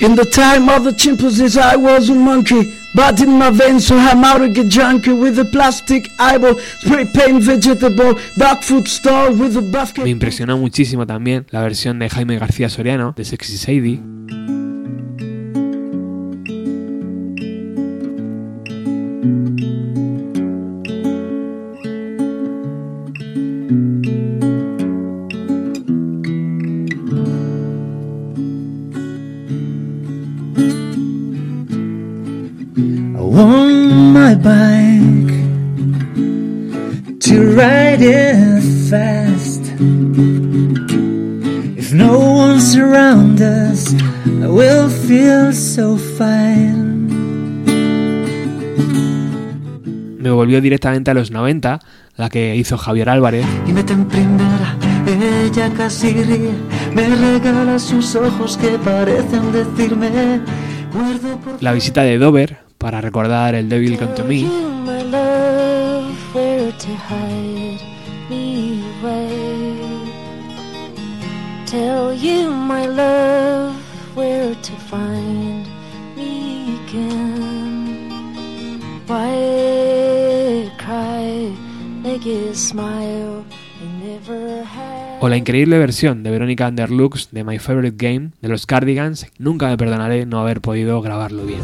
In 0.00 0.14
the 0.14 0.26
time 0.26 0.70
of 0.70 0.84
the 0.84 0.94
chimpanzees, 0.94 1.56
I 1.56 1.76
was 1.76 2.10
a 2.10 2.14
monkey. 2.14 2.70
But 2.94 3.18
in 3.18 3.38
my 3.38 3.50
veins, 3.50 3.86
so 3.86 3.96
I'm 3.96 4.24
out 4.24 4.40
to 4.40 4.48
get 4.48 4.68
junkie 4.68 5.12
with 5.12 5.38
a 5.38 5.46
plastic 5.46 6.10
eyeball, 6.18 6.58
spray 6.80 7.06
paint 7.06 7.42
vegetable, 7.42 8.14
dog 8.36 8.62
food 8.62 8.88
store 8.88 9.30
with 9.30 9.56
a 9.56 9.62
basket. 9.62 10.04
Me 10.04 10.10
impresionó 10.10 10.58
muchísimo 10.58 11.06
también 11.06 11.46
la 11.48 11.62
versión 11.62 11.98
de 11.98 12.10
Jaime 12.10 12.38
García 12.38 12.68
Soriano 12.68 13.14
de 13.16 13.24
Sexy 13.24 13.56
Sadie. 13.56 14.59
If 41.90 41.96
no 41.96 42.20
one's 42.20 42.76
around 42.76 43.42
us, 43.42 43.92
I 44.24 44.46
will 44.46 44.88
feel 44.88 45.53
so 45.53 45.96
fine. 45.96 47.09
Me 50.20 50.31
volvió 50.31 50.61
directamente 50.61 51.11
a 51.11 51.14
los 51.14 51.33
90, 51.33 51.81
la 52.14 52.29
que 52.29 52.55
hizo 52.55 52.79
Javier 52.79 53.09
Álvarez. 53.09 53.44
Y 53.66 53.72
mete 53.72 53.94
en 53.94 54.07
primera, 54.07 54.76
ella 55.44 55.68
casi 55.76 56.12
ríe, 56.12 56.53
me 56.94 57.09
regala 57.09 57.81
sus 57.81 58.14
ojos 58.14 58.57
que 58.57 58.79
parecen 58.79 59.50
decirme, 59.50 60.42
guardo 60.94 61.40
por 61.40 61.61
La 61.61 61.72
visita 61.72 62.05
de 62.05 62.18
Dover 62.18 62.59
para 62.79 63.00
recordar 63.00 63.57
el 63.57 63.68
Devil 63.68 63.98
Come 63.98 64.12
to 64.12 64.24
me 64.24 64.46
O 85.20 85.28
la 85.28 85.37
increíble 85.37 85.78
versión 85.78 86.24
de 86.24 86.33
Verónica 86.33 86.66
Underlux 86.66 87.30
de 87.30 87.44
My 87.44 87.61
Favorite 87.61 88.04
Game 88.04 88.30
de 88.42 88.48
los 88.48 88.66
Cardigans. 88.66 89.28
Nunca 89.38 89.68
me 89.68 89.76
perdonaré 89.76 90.26
no 90.26 90.40
haber 90.40 90.61
podido 90.61 91.00
grabarlo 91.00 91.44
bien. 91.44 91.61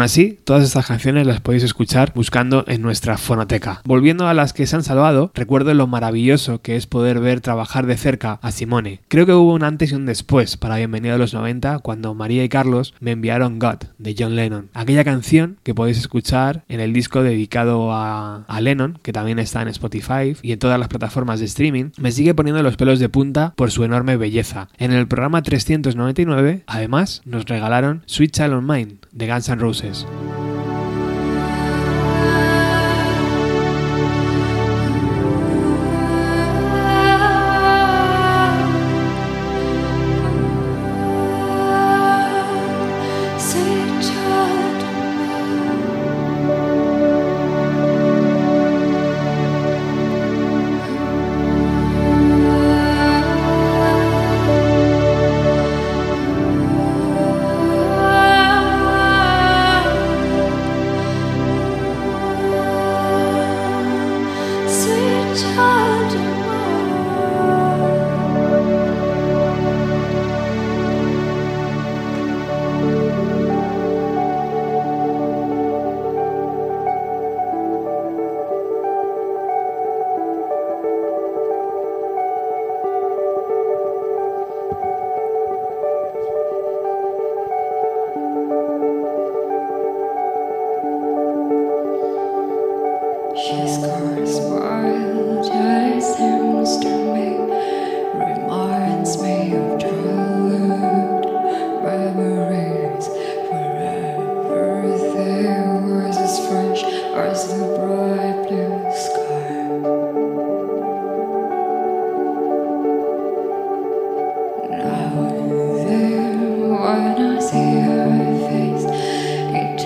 Aún 0.00 0.06
así, 0.06 0.38
todas 0.44 0.64
estas 0.64 0.86
canciones 0.86 1.26
las 1.26 1.42
podéis 1.42 1.62
escuchar 1.62 2.14
buscando 2.14 2.64
en 2.68 2.80
nuestra 2.80 3.18
fonoteca. 3.18 3.82
Volviendo 3.84 4.28
a 4.28 4.32
las 4.32 4.54
que 4.54 4.66
se 4.66 4.74
han 4.74 4.82
salvado, 4.82 5.30
recuerdo 5.34 5.74
lo 5.74 5.86
maravilloso 5.86 6.62
que 6.62 6.76
es 6.76 6.86
poder 6.86 7.20
ver 7.20 7.42
trabajar 7.42 7.84
de 7.84 7.98
cerca 7.98 8.38
a 8.40 8.50
Simone. 8.50 9.02
Creo 9.08 9.26
que 9.26 9.34
hubo 9.34 9.52
un 9.52 9.62
antes 9.62 9.92
y 9.92 9.96
un 9.96 10.06
después 10.06 10.56
para 10.56 10.78
Bienvenido 10.78 11.16
a 11.16 11.18
los 11.18 11.34
90 11.34 11.80
cuando 11.80 12.14
María 12.14 12.42
y 12.42 12.48
Carlos 12.48 12.94
me 12.98 13.10
enviaron 13.10 13.58
God 13.58 13.76
de 13.98 14.16
John 14.18 14.36
Lennon. 14.36 14.70
Aquella 14.72 15.04
canción 15.04 15.58
que 15.62 15.74
podéis 15.74 15.98
escuchar 15.98 16.64
en 16.70 16.80
el 16.80 16.94
disco 16.94 17.22
dedicado 17.22 17.92
a, 17.92 18.46
Lennon, 18.58 19.00
que 19.02 19.12
también 19.12 19.38
está 19.38 19.60
en 19.60 19.68
Spotify 19.68 20.34
y 20.40 20.52
en 20.52 20.58
todas 20.58 20.78
las 20.78 20.88
plataformas 20.88 21.40
de 21.40 21.44
streaming, 21.44 21.90
me 21.98 22.12
sigue 22.12 22.32
poniendo 22.32 22.62
los 22.62 22.78
pelos 22.78 23.00
de 23.00 23.10
punta 23.10 23.52
por 23.54 23.70
su 23.70 23.84
enorme 23.84 24.16
belleza. 24.16 24.70
En 24.78 24.92
el 24.92 25.06
programa 25.08 25.42
399, 25.42 26.62
además, 26.66 27.20
nos 27.26 27.44
regalaron 27.44 28.02
Sweet 28.06 28.30
Child 28.30 28.54
of 28.54 28.64
Mine 28.64 28.99
de 29.12 29.26
Guns 29.26 29.48
N' 29.48 29.58
Roses. 29.58 30.06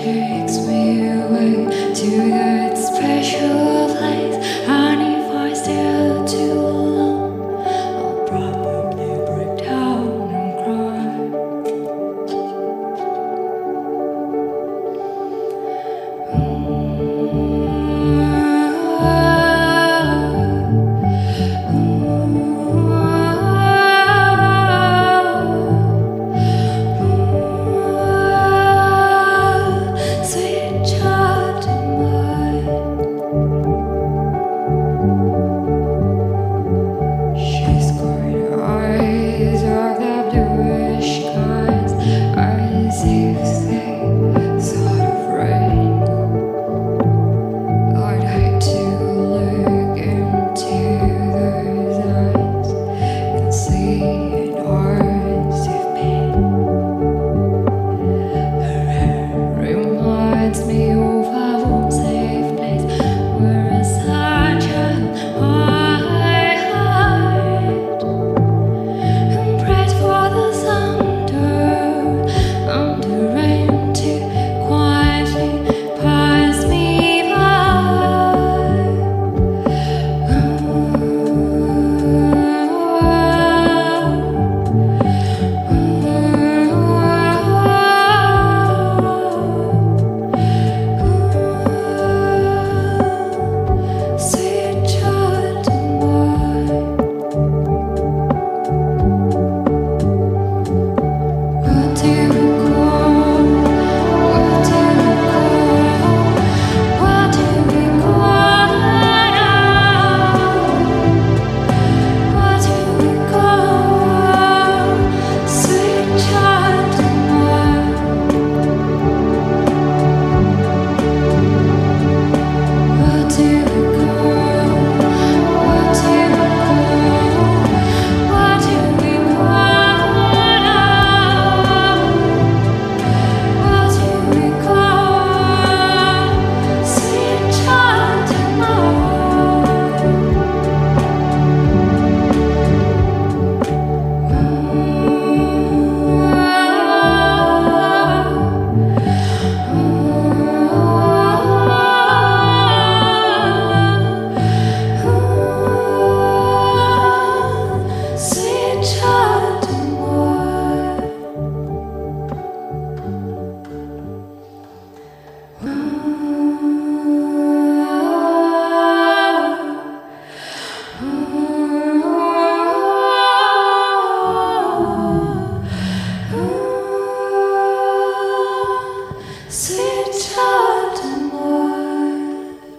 takes 0.05 0.59
me 0.67 1.09
away 1.09 1.65
to 1.95 2.09
the 2.29 2.44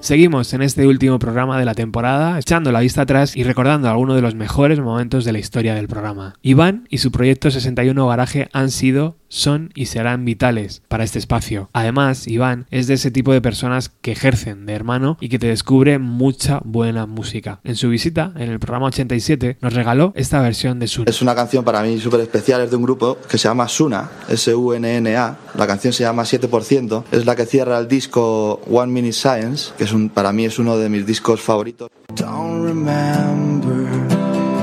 Seguimos 0.07 0.53
en 0.53 0.63
este 0.63 0.87
último 0.87 1.19
programa 1.19 1.59
de 1.59 1.65
la 1.65 1.75
temporada, 1.75 2.39
echando 2.39 2.71
la 2.71 2.79
vista 2.79 3.03
atrás 3.03 3.37
y 3.37 3.43
recordando 3.43 3.91
algunos 3.91 4.15
de 4.15 4.23
los 4.23 4.37
mejores 4.37 4.79
momentos 4.79 5.25
de 5.25 5.33
la 5.33 5.41
historia 5.41 5.75
del 5.75 5.89
programa. 5.89 6.35
Iván 6.43 6.87
y 6.91 6.99
su 6.99 7.11
proyecto 7.11 7.51
61 7.51 8.07
Garaje 8.07 8.49
han 8.53 8.71
sido 8.71 9.17
son 9.29 9.71
y 9.75 9.87
serán 9.87 10.25
vitales 10.25 10.83
para 10.89 11.05
este 11.05 11.19
espacio. 11.19 11.69
Además, 11.73 12.27
Iván 12.29 12.67
es 12.71 12.87
de 12.87 12.95
ese 12.95 13.11
tipo 13.11 13.33
de 13.33 13.41
personas 13.41 13.89
que 13.89 14.13
ejercen 14.13 14.67
de 14.67 14.75
hermano 14.75 15.17
y 15.21 15.29
que 15.29 15.39
te 15.39 15.49
descubre 15.49 15.99
mucha 15.99 16.61
buena 16.65 17.07
música. 17.07 17.61
En 17.65 17.77
su 17.77 17.89
visita, 17.89 18.33
en 18.37 18.51
el 18.51 18.59
programa 18.59 18.87
87, 18.87 19.59
nos 19.61 19.75
regaló 19.75 20.13
esta 20.15 20.41
versión 20.41 20.79
de 20.79 20.89
Suna. 20.89 21.11
Es 21.11 21.23
una 21.23 21.35
canción 21.35 21.65
para 21.65 21.83
mí 21.83 21.99
súper 21.99 22.21
especial, 22.21 22.61
es 22.63 22.71
de 22.71 22.77
un 22.77 22.83
grupo 22.83 23.19
que 23.29 23.39
se 23.39 23.49
llama 23.49 23.69
Suna, 23.69 24.11
S-U-N-N-A. 24.29 25.37
La 25.55 25.67
canción 25.67 25.93
se 25.93 26.05
llama 26.05 26.25
7%, 26.25 27.05
es 27.11 27.27
la 27.27 27.37
que 27.37 27.47
cierra 27.47 27.79
el 27.79 27.89
disco 27.89 28.61
One 28.71 28.93
Minute 28.93 29.13
Science, 29.13 29.73
que 29.77 29.85
es 29.85 29.93
un, 29.93 30.09
para 30.09 30.33
mí 30.33 30.45
es 30.45 30.59
uno 30.59 30.77
de 30.77 30.89
mis 30.89 31.07
discos 31.07 31.41
favoritos. 31.41 31.89
Don't 32.15 32.65
remember 32.65 33.87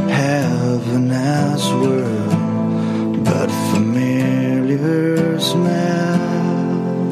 heaven 0.10 1.12
as 1.12 2.13
smell. 5.44 7.04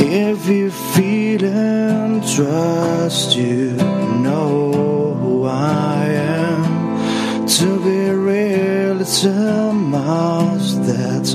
If 0.00 0.48
you 0.48 0.70
feel 0.70 1.44
and 1.44 2.22
trust, 2.34 3.36
you 3.36 3.76
know 4.26 5.14
who 5.20 5.44
I 5.44 6.04
am. 6.06 7.46
To 7.46 7.68
be 7.84 8.10
real, 8.10 9.00
it's 9.00 9.24
a 9.24 9.72
must. 9.72 10.84
That's 10.84 11.34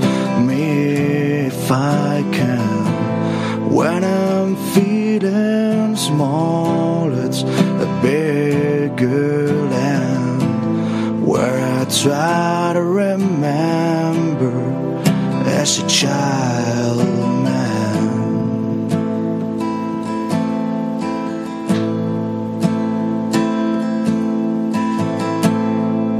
me 0.49 1.47
if 1.47 1.71
I 1.71 2.23
can. 2.33 3.71
When 3.71 4.03
I'm 4.03 4.55
feeling 4.73 5.95
small, 5.95 7.13
it's 7.13 7.43
a 7.43 7.89
bigger 8.01 9.53
land 9.75 11.25
where 11.25 11.59
I 11.79 11.85
try 11.85 12.71
to 12.73 12.83
remember 12.83 14.06
as 15.67 15.79
a 15.79 15.87
child 15.89 16.99
man. 17.43 17.99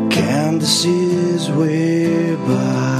Candace 0.09 0.83
is 0.83 1.49
way 1.51 2.35
by 2.35 2.97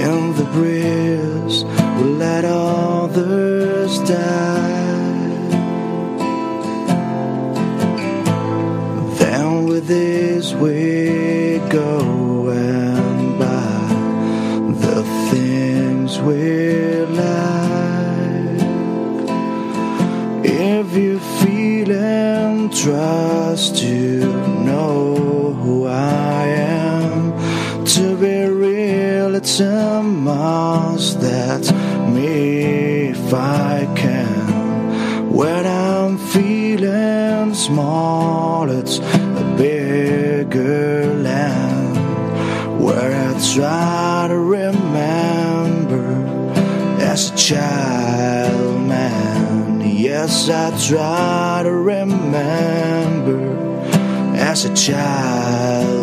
in 0.00 0.34
the 0.38 0.46
breeze 0.52 1.64
we 1.96 2.04
let 2.24 2.44
others 2.44 3.98
die. 4.00 4.55
Trust, 22.86 23.82
you 23.82 24.20
know 24.64 25.52
who 25.60 25.88
I 25.88 26.46
am. 26.46 27.84
To 27.84 28.16
be 28.16 28.44
real, 28.46 29.34
it's 29.34 29.58
a 29.58 30.00
must. 30.04 31.20
That's 31.20 31.72
me 32.16 33.08
if 33.10 33.34
I 33.34 33.92
can. 33.96 35.32
When 35.32 35.66
I'm 35.66 36.16
feeling 36.16 37.54
small, 37.54 38.70
it's 38.70 38.98
a 38.98 39.54
bigger 39.58 41.12
land 41.28 41.96
where 42.80 43.12
I 43.28 43.32
try 43.52 44.26
to 44.28 44.38
remember 44.38 46.06
as 47.00 47.32
a 47.32 47.36
child 47.36 47.75
Yes, 50.26 50.48
I 50.48 50.88
try 50.88 51.60
to 51.62 51.70
remember 51.70 53.38
as 54.34 54.64
a 54.64 54.74
child 54.74 55.95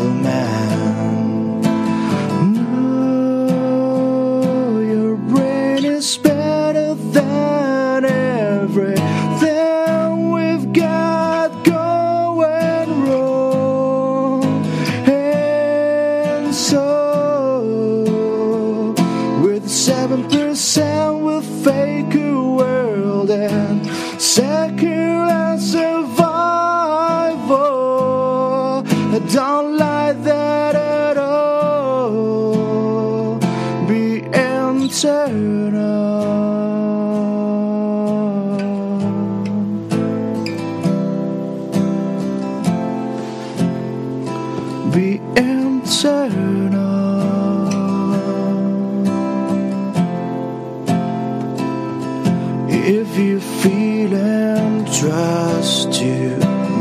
If 52.85 53.17
you 53.17 53.39
feel 53.39 54.13
and 54.13 54.85
trust, 54.93 56.01
you 56.01 56.35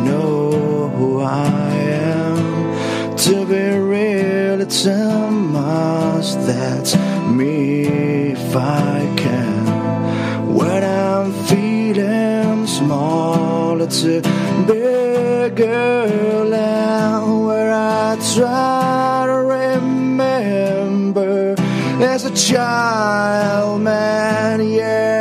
know 0.05 0.89
who 0.97 1.21
I 1.21 1.75
am. 1.77 3.17
To 3.19 3.47
be 3.47 3.79
real, 3.79 4.61
it's 4.61 4.85
a 4.85 5.31
must. 5.31 6.45
That's 6.45 6.97
me 7.29 7.85
if 8.33 8.57
I 8.57 9.15
can. 9.17 10.53
When 10.53 10.83
I'm 10.83 11.33
feeling 11.47 12.67
small, 12.67 13.81
it's 13.81 14.03
a 14.03 14.23
bigger 14.67 16.45
land 16.45 17.47
where 17.47 17.73
I 17.73 18.17
try 18.35 19.27
to 19.29 19.39
remember 19.57 21.55
as 22.03 22.25
a 22.25 22.35
child, 22.35 23.83
man. 23.83 24.61
Yeah, 24.69 25.12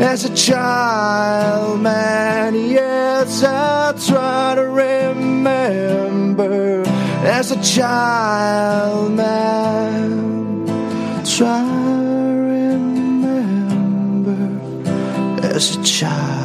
as 0.04 0.26
a 0.26 0.36
child, 0.36 1.80
man. 1.80 2.54
Yes, 2.54 3.42
I 3.46 3.94
try 4.06 4.56
to 4.56 4.64
remember 4.64 5.64
as 7.24 7.52
a 7.52 7.62
child, 7.64 9.12
man. 9.14 10.66
Try 11.24 11.64
to 11.64 12.34
remember 12.58 14.42
as 15.48 15.78
a 15.78 15.84
child, 15.84 16.43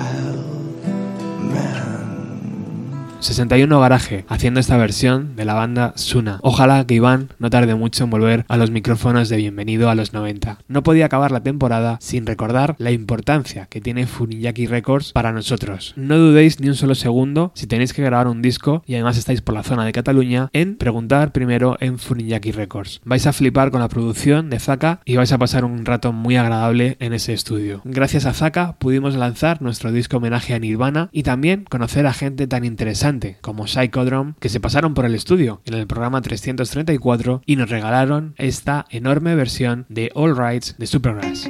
61 3.20 3.80
Garaje, 3.80 4.24
haciendo 4.28 4.60
esta 4.60 4.76
versión 4.76 5.34
de 5.34 5.44
la 5.44 5.54
banda 5.54 5.92
Suna. 5.96 6.38
Ojalá 6.42 6.86
que 6.86 6.94
Iván 6.94 7.30
no 7.40 7.50
tarde 7.50 7.74
mucho 7.74 8.04
en 8.04 8.10
volver 8.10 8.44
a 8.46 8.56
los 8.56 8.70
micrófonos 8.70 9.28
de 9.28 9.36
Bienvenido 9.38 9.90
a 9.90 9.96
los 9.96 10.12
90. 10.12 10.58
No 10.68 10.84
podía 10.84 11.06
acabar 11.06 11.32
la 11.32 11.42
temporada 11.42 11.98
sin 12.00 12.26
recordar 12.26 12.76
la 12.78 12.92
importancia 12.92 13.66
que 13.66 13.80
tiene 13.80 14.06
Funiyaki 14.06 14.66
Records 14.66 15.12
para 15.12 15.32
nosotros. 15.32 15.94
No 15.96 16.16
dudéis 16.16 16.60
ni 16.60 16.68
un 16.68 16.76
solo 16.76 16.94
segundo 16.94 17.50
si 17.54 17.66
tenéis 17.66 17.92
que 17.92 18.02
grabar 18.02 18.28
un 18.28 18.40
disco 18.40 18.84
y 18.86 18.94
además 18.94 19.18
estáis 19.18 19.42
por 19.42 19.56
la 19.56 19.64
zona 19.64 19.84
de 19.84 19.92
Cataluña 19.92 20.48
en 20.52 20.76
preguntar 20.76 21.32
primero 21.32 21.76
en 21.80 21.98
Funiyaki 21.98 22.52
Records. 22.52 23.00
Vais 23.04 23.26
a 23.26 23.32
flipar 23.32 23.72
con 23.72 23.80
la 23.80 23.88
producción 23.88 24.48
de 24.48 24.60
Zaka 24.60 25.00
y 25.04 25.16
vais 25.16 25.32
a 25.32 25.38
pasar 25.38 25.64
un 25.64 25.84
rato 25.84 26.12
muy 26.12 26.36
agradable 26.36 26.96
en 27.00 27.12
ese 27.12 27.32
estudio. 27.32 27.82
Gracias 27.84 28.26
a 28.26 28.32
Zaka 28.32 28.76
pudimos 28.78 29.16
lanzar 29.16 29.60
nuestro 29.60 29.90
disco 29.90 30.18
homenaje 30.18 30.54
a 30.54 30.60
Nirvana 30.60 31.08
y 31.10 31.24
también 31.24 31.64
conocer 31.68 32.06
a 32.06 32.12
gente 32.12 32.46
tan 32.46 32.64
interesante 32.64 33.07
como 33.40 33.66
Psychodrome 33.66 34.34
que 34.38 34.50
se 34.50 34.60
pasaron 34.60 34.92
por 34.92 35.06
el 35.06 35.14
estudio 35.14 35.62
en 35.64 35.74
el 35.74 35.86
programa 35.86 36.20
334 36.20 37.42
y 37.46 37.56
nos 37.56 37.70
regalaron 37.70 38.34
esta 38.36 38.84
enorme 38.90 39.34
versión 39.34 39.86
de 39.88 40.10
All 40.14 40.36
Rights 40.36 40.74
de 40.78 40.86
Supergrass. 40.86 41.48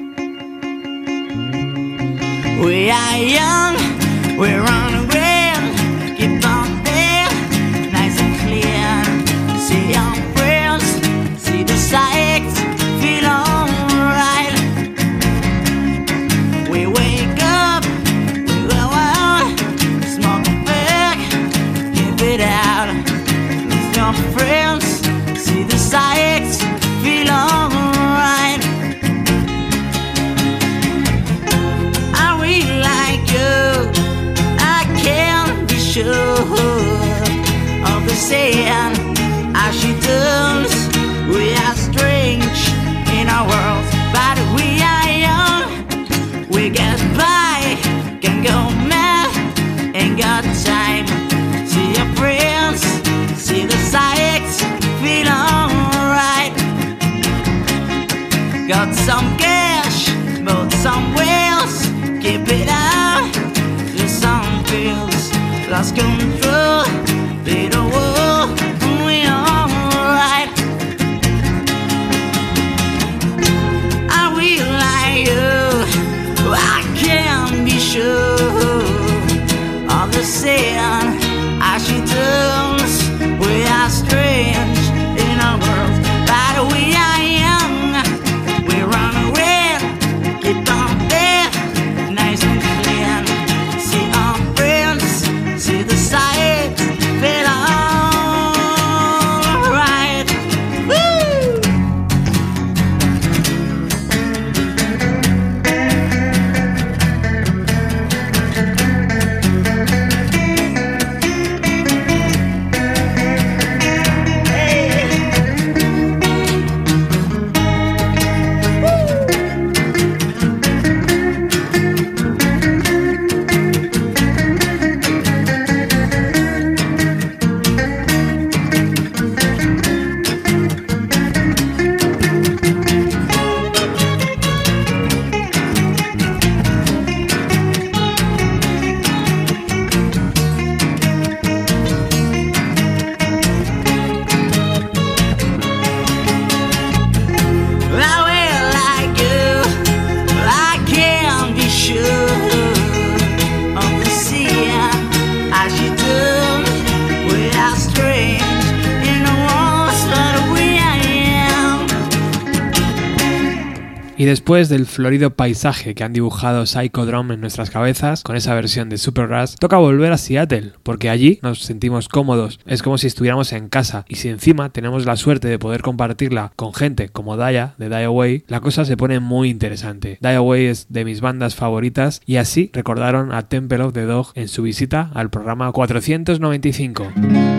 Después 164.49 164.71
del 164.71 164.87
florido 164.87 165.37
paisaje 165.37 165.95
que 165.95 166.05
han 166.05 166.15
dibujado 166.15 166.65
Psychodrome 166.65 167.35
en 167.35 167.43
nuestras 167.43 167.69
cabezas 167.69 168.23
con 168.23 168.35
esa 168.35 168.55
versión 168.55 168.89
de 168.89 168.97
Supergrass, 168.97 169.57
toca 169.57 169.77
volver 169.77 170.11
a 170.11 170.17
Seattle, 170.17 170.73
porque 170.83 171.11
allí 171.11 171.39
nos 171.43 171.61
sentimos 171.61 172.09
cómodos, 172.09 172.59
es 172.65 172.83
como 172.83 172.97
si 172.97 173.09
estuviéramos 173.09 173.53
en 173.53 173.69
casa, 173.69 174.07
y 174.09 174.15
si 174.15 174.31
encima 174.31 174.71
tenemos 174.71 175.05
la 175.05 175.17
suerte 175.17 175.49
de 175.49 175.59
poder 175.59 175.83
compartirla 175.83 176.53
con 176.57 176.73
gente 176.73 177.11
como 177.11 177.37
Daya 177.37 177.75
de 177.77 177.91
Die 177.91 178.05
Away, 178.05 178.45
la 178.49 178.61
cosa 178.61 178.87
se 178.87 178.97
pone 178.97 179.21
muy 179.21 179.51
interesante. 179.51 180.17
Die 180.23 180.37
Away 180.37 180.65
es 180.65 180.87
de 180.89 181.05
mis 181.05 181.21
bandas 181.21 181.55
favoritas 181.55 182.23
y 182.25 182.37
así 182.37 182.71
recordaron 182.73 183.35
a 183.35 183.51
Temple 183.51 183.83
of 183.83 183.93
the 183.93 184.07
Dog 184.07 184.29
en 184.35 184.49
su 184.49 184.63
visita 184.63 185.11
al 185.13 185.29
programa 185.29 185.71
495. 185.73 187.58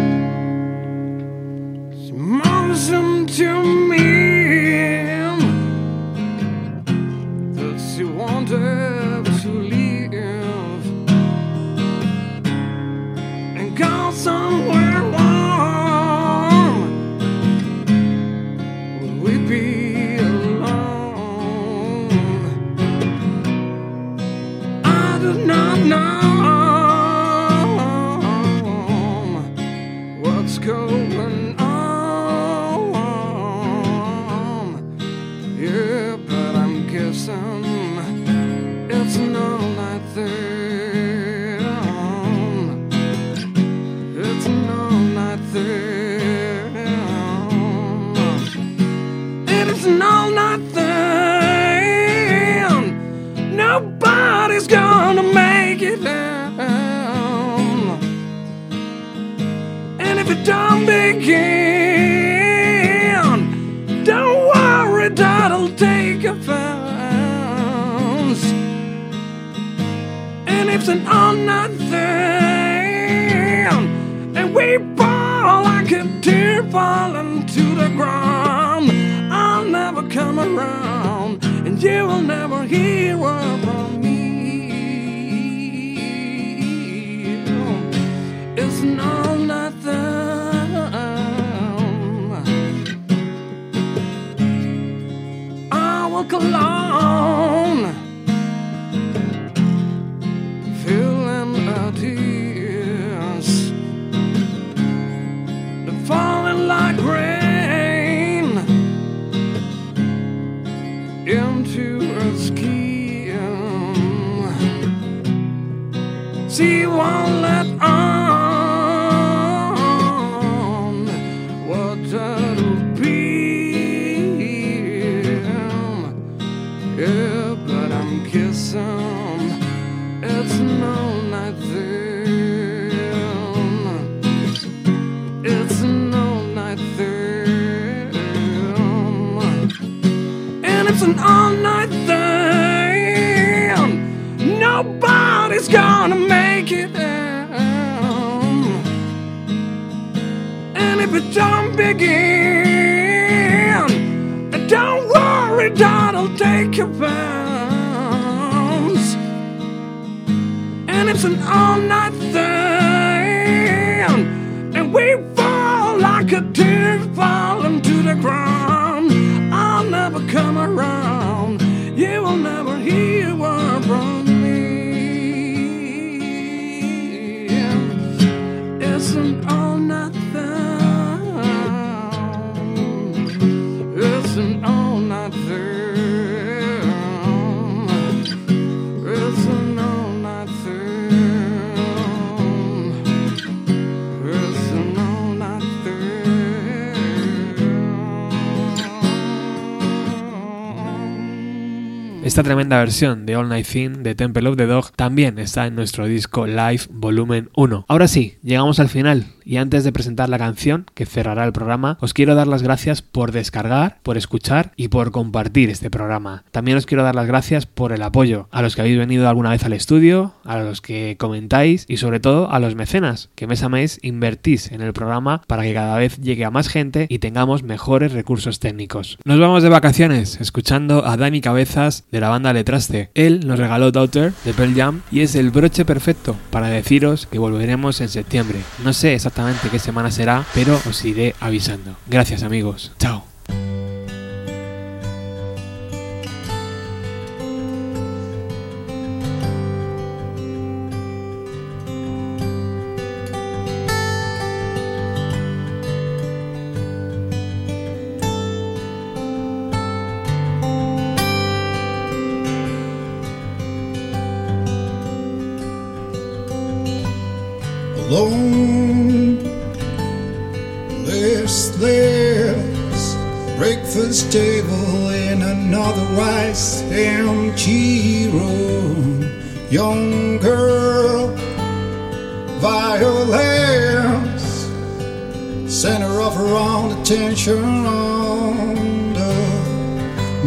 Esta 202.39 202.47
tremenda 202.47 202.77
versión 202.77 203.25
de 203.25 203.35
All 203.35 203.49
Night 203.49 203.67
Thing 203.67 203.89
de 204.01 204.15
Temple 204.15 204.47
of 204.47 204.55
the 204.55 204.65
Dog 204.65 204.93
también 204.95 205.39
está 205.39 205.67
en 205.67 205.75
nuestro 205.75 206.05
disco 206.05 206.47
Live 206.47 206.83
Volumen 206.89 207.49
1. 207.53 207.83
Ahora 207.89 208.07
sí, 208.07 208.37
llegamos 208.41 208.79
al 208.79 208.87
final 208.87 209.25
y 209.49 209.57
antes 209.57 209.83
de 209.83 209.91
presentar 209.91 210.29
la 210.29 210.37
canción 210.37 210.85
que 210.93 211.07
cerrará 211.07 211.43
el 211.43 211.53
programa, 211.53 211.97
os 212.01 212.13
quiero 212.13 212.35
dar 212.35 212.45
las 212.45 212.61
gracias 212.61 213.01
por 213.01 213.31
descargar, 213.31 213.97
por 214.03 214.15
escuchar 214.15 214.73
y 214.75 214.89
por 214.89 215.09
compartir 215.09 215.71
este 215.71 215.89
programa. 215.89 216.43
También 216.51 216.77
os 216.77 216.85
quiero 216.85 217.01
dar 217.01 217.15
las 217.15 217.25
gracias 217.25 217.65
por 217.65 217.91
el 217.91 218.03
apoyo 218.03 218.47
a 218.51 218.61
los 218.61 218.75
que 218.75 218.81
habéis 218.81 218.99
venido 218.99 219.27
alguna 219.27 219.49
vez 219.49 219.63
al 219.63 219.73
estudio, 219.73 220.35
a 220.45 220.59
los 220.59 220.81
que 220.81 221.15
comentáis 221.17 221.85
y 221.87 221.97
sobre 221.97 222.19
todo 222.19 222.51
a 222.51 222.59
los 222.59 222.75
mecenas 222.75 223.29
que 223.33 223.47
mes 223.47 223.63
a 223.63 223.69
invertís 224.03 224.71
en 224.71 224.81
el 224.81 224.93
programa 224.93 225.41
para 225.47 225.63
que 225.63 225.73
cada 225.73 225.97
vez 225.97 226.19
llegue 226.19 226.45
a 226.45 226.51
más 226.51 226.67
gente 226.67 227.07
y 227.09 227.17
tengamos 227.17 227.63
mejores 227.63 228.11
recursos 228.13 228.59
técnicos. 228.59 229.17
Nos 229.25 229.39
vamos 229.39 229.63
de 229.63 229.69
vacaciones 229.69 230.39
escuchando 230.39 231.07
a 231.07 231.17
Dani 231.17 231.41
Cabezas 231.41 232.03
de 232.11 232.19
la 232.19 232.29
banda 232.29 232.53
Letraste. 232.53 233.09
Él 233.15 233.47
nos 233.47 233.57
regaló 233.57 233.91
Daughter 233.91 234.31
de 234.45 234.53
Pearl 234.53 234.75
Jam 234.75 235.01
y 235.11 235.21
es 235.21 235.33
el 235.33 235.49
broche 235.49 235.85
perfecto 235.85 236.35
para 236.51 236.67
deciros 236.67 237.25
que 237.25 237.39
volveremos 237.39 237.99
en 238.01 238.09
septiembre. 238.09 238.59
No 238.83 238.93
sé 238.93 239.15
exactamente 239.15 239.38
qué 239.71 239.79
semana 239.79 240.11
será, 240.11 240.45
pero 240.53 240.79
os 240.87 241.05
iré 241.05 241.35
avisando. 241.39 241.95
Gracias 242.07 242.43
amigos. 242.43 242.91
Chao. 242.99 243.28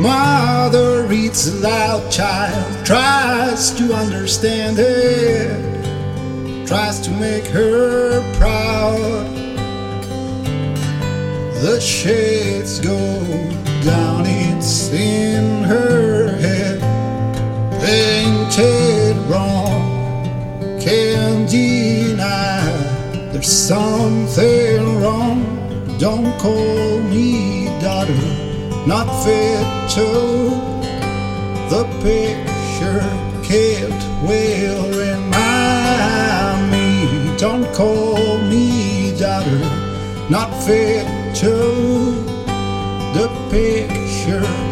Mother 0.03 1.07
reads 1.07 1.49
aloud, 1.49 2.11
child 2.11 2.85
tries 2.85 3.71
to 3.79 3.95
understand 3.95 4.79
it 4.79 5.73
tries 6.73 7.01
to 7.01 7.11
make 7.11 7.45
her 7.49 8.23
proud. 8.39 9.27
The 11.61 11.79
shades 11.79 12.81
go 12.81 12.99
down, 13.85 14.25
it's 14.27 14.91
in 14.91 15.65
her 15.65 16.35
head, 16.39 16.81
painted 17.83 19.17
wrong. 19.29 19.83
Can't 20.81 21.47
deny 21.51 22.65
there's 23.33 23.53
something 23.53 25.03
wrong. 25.03 25.39
Don't 25.99 26.33
call 26.39 27.01
me 27.01 27.67
daughter, 27.83 28.25
not 28.87 29.07
fit 29.25 29.65
to 29.91 30.09
the 31.71 31.85
picture 32.03 33.01
kept 33.43 34.03
well 34.25 35.01
in 35.01 35.31
mind 35.31 36.71
me. 36.73 37.37
Don't 37.39 37.73
call 37.75 38.39
me 38.39 39.17
daughter, 39.19 39.59
not 40.29 40.51
fit 40.65 41.07
to 41.37 41.55
the 43.15 43.29
picture 43.51 44.72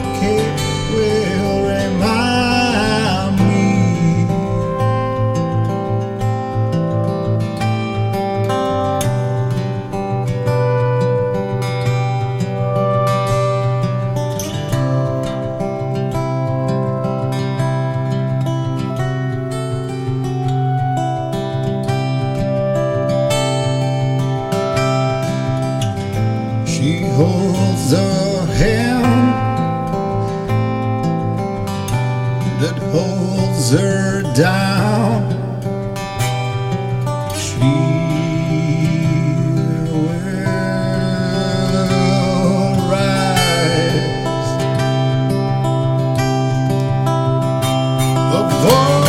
voz. 48.62 48.99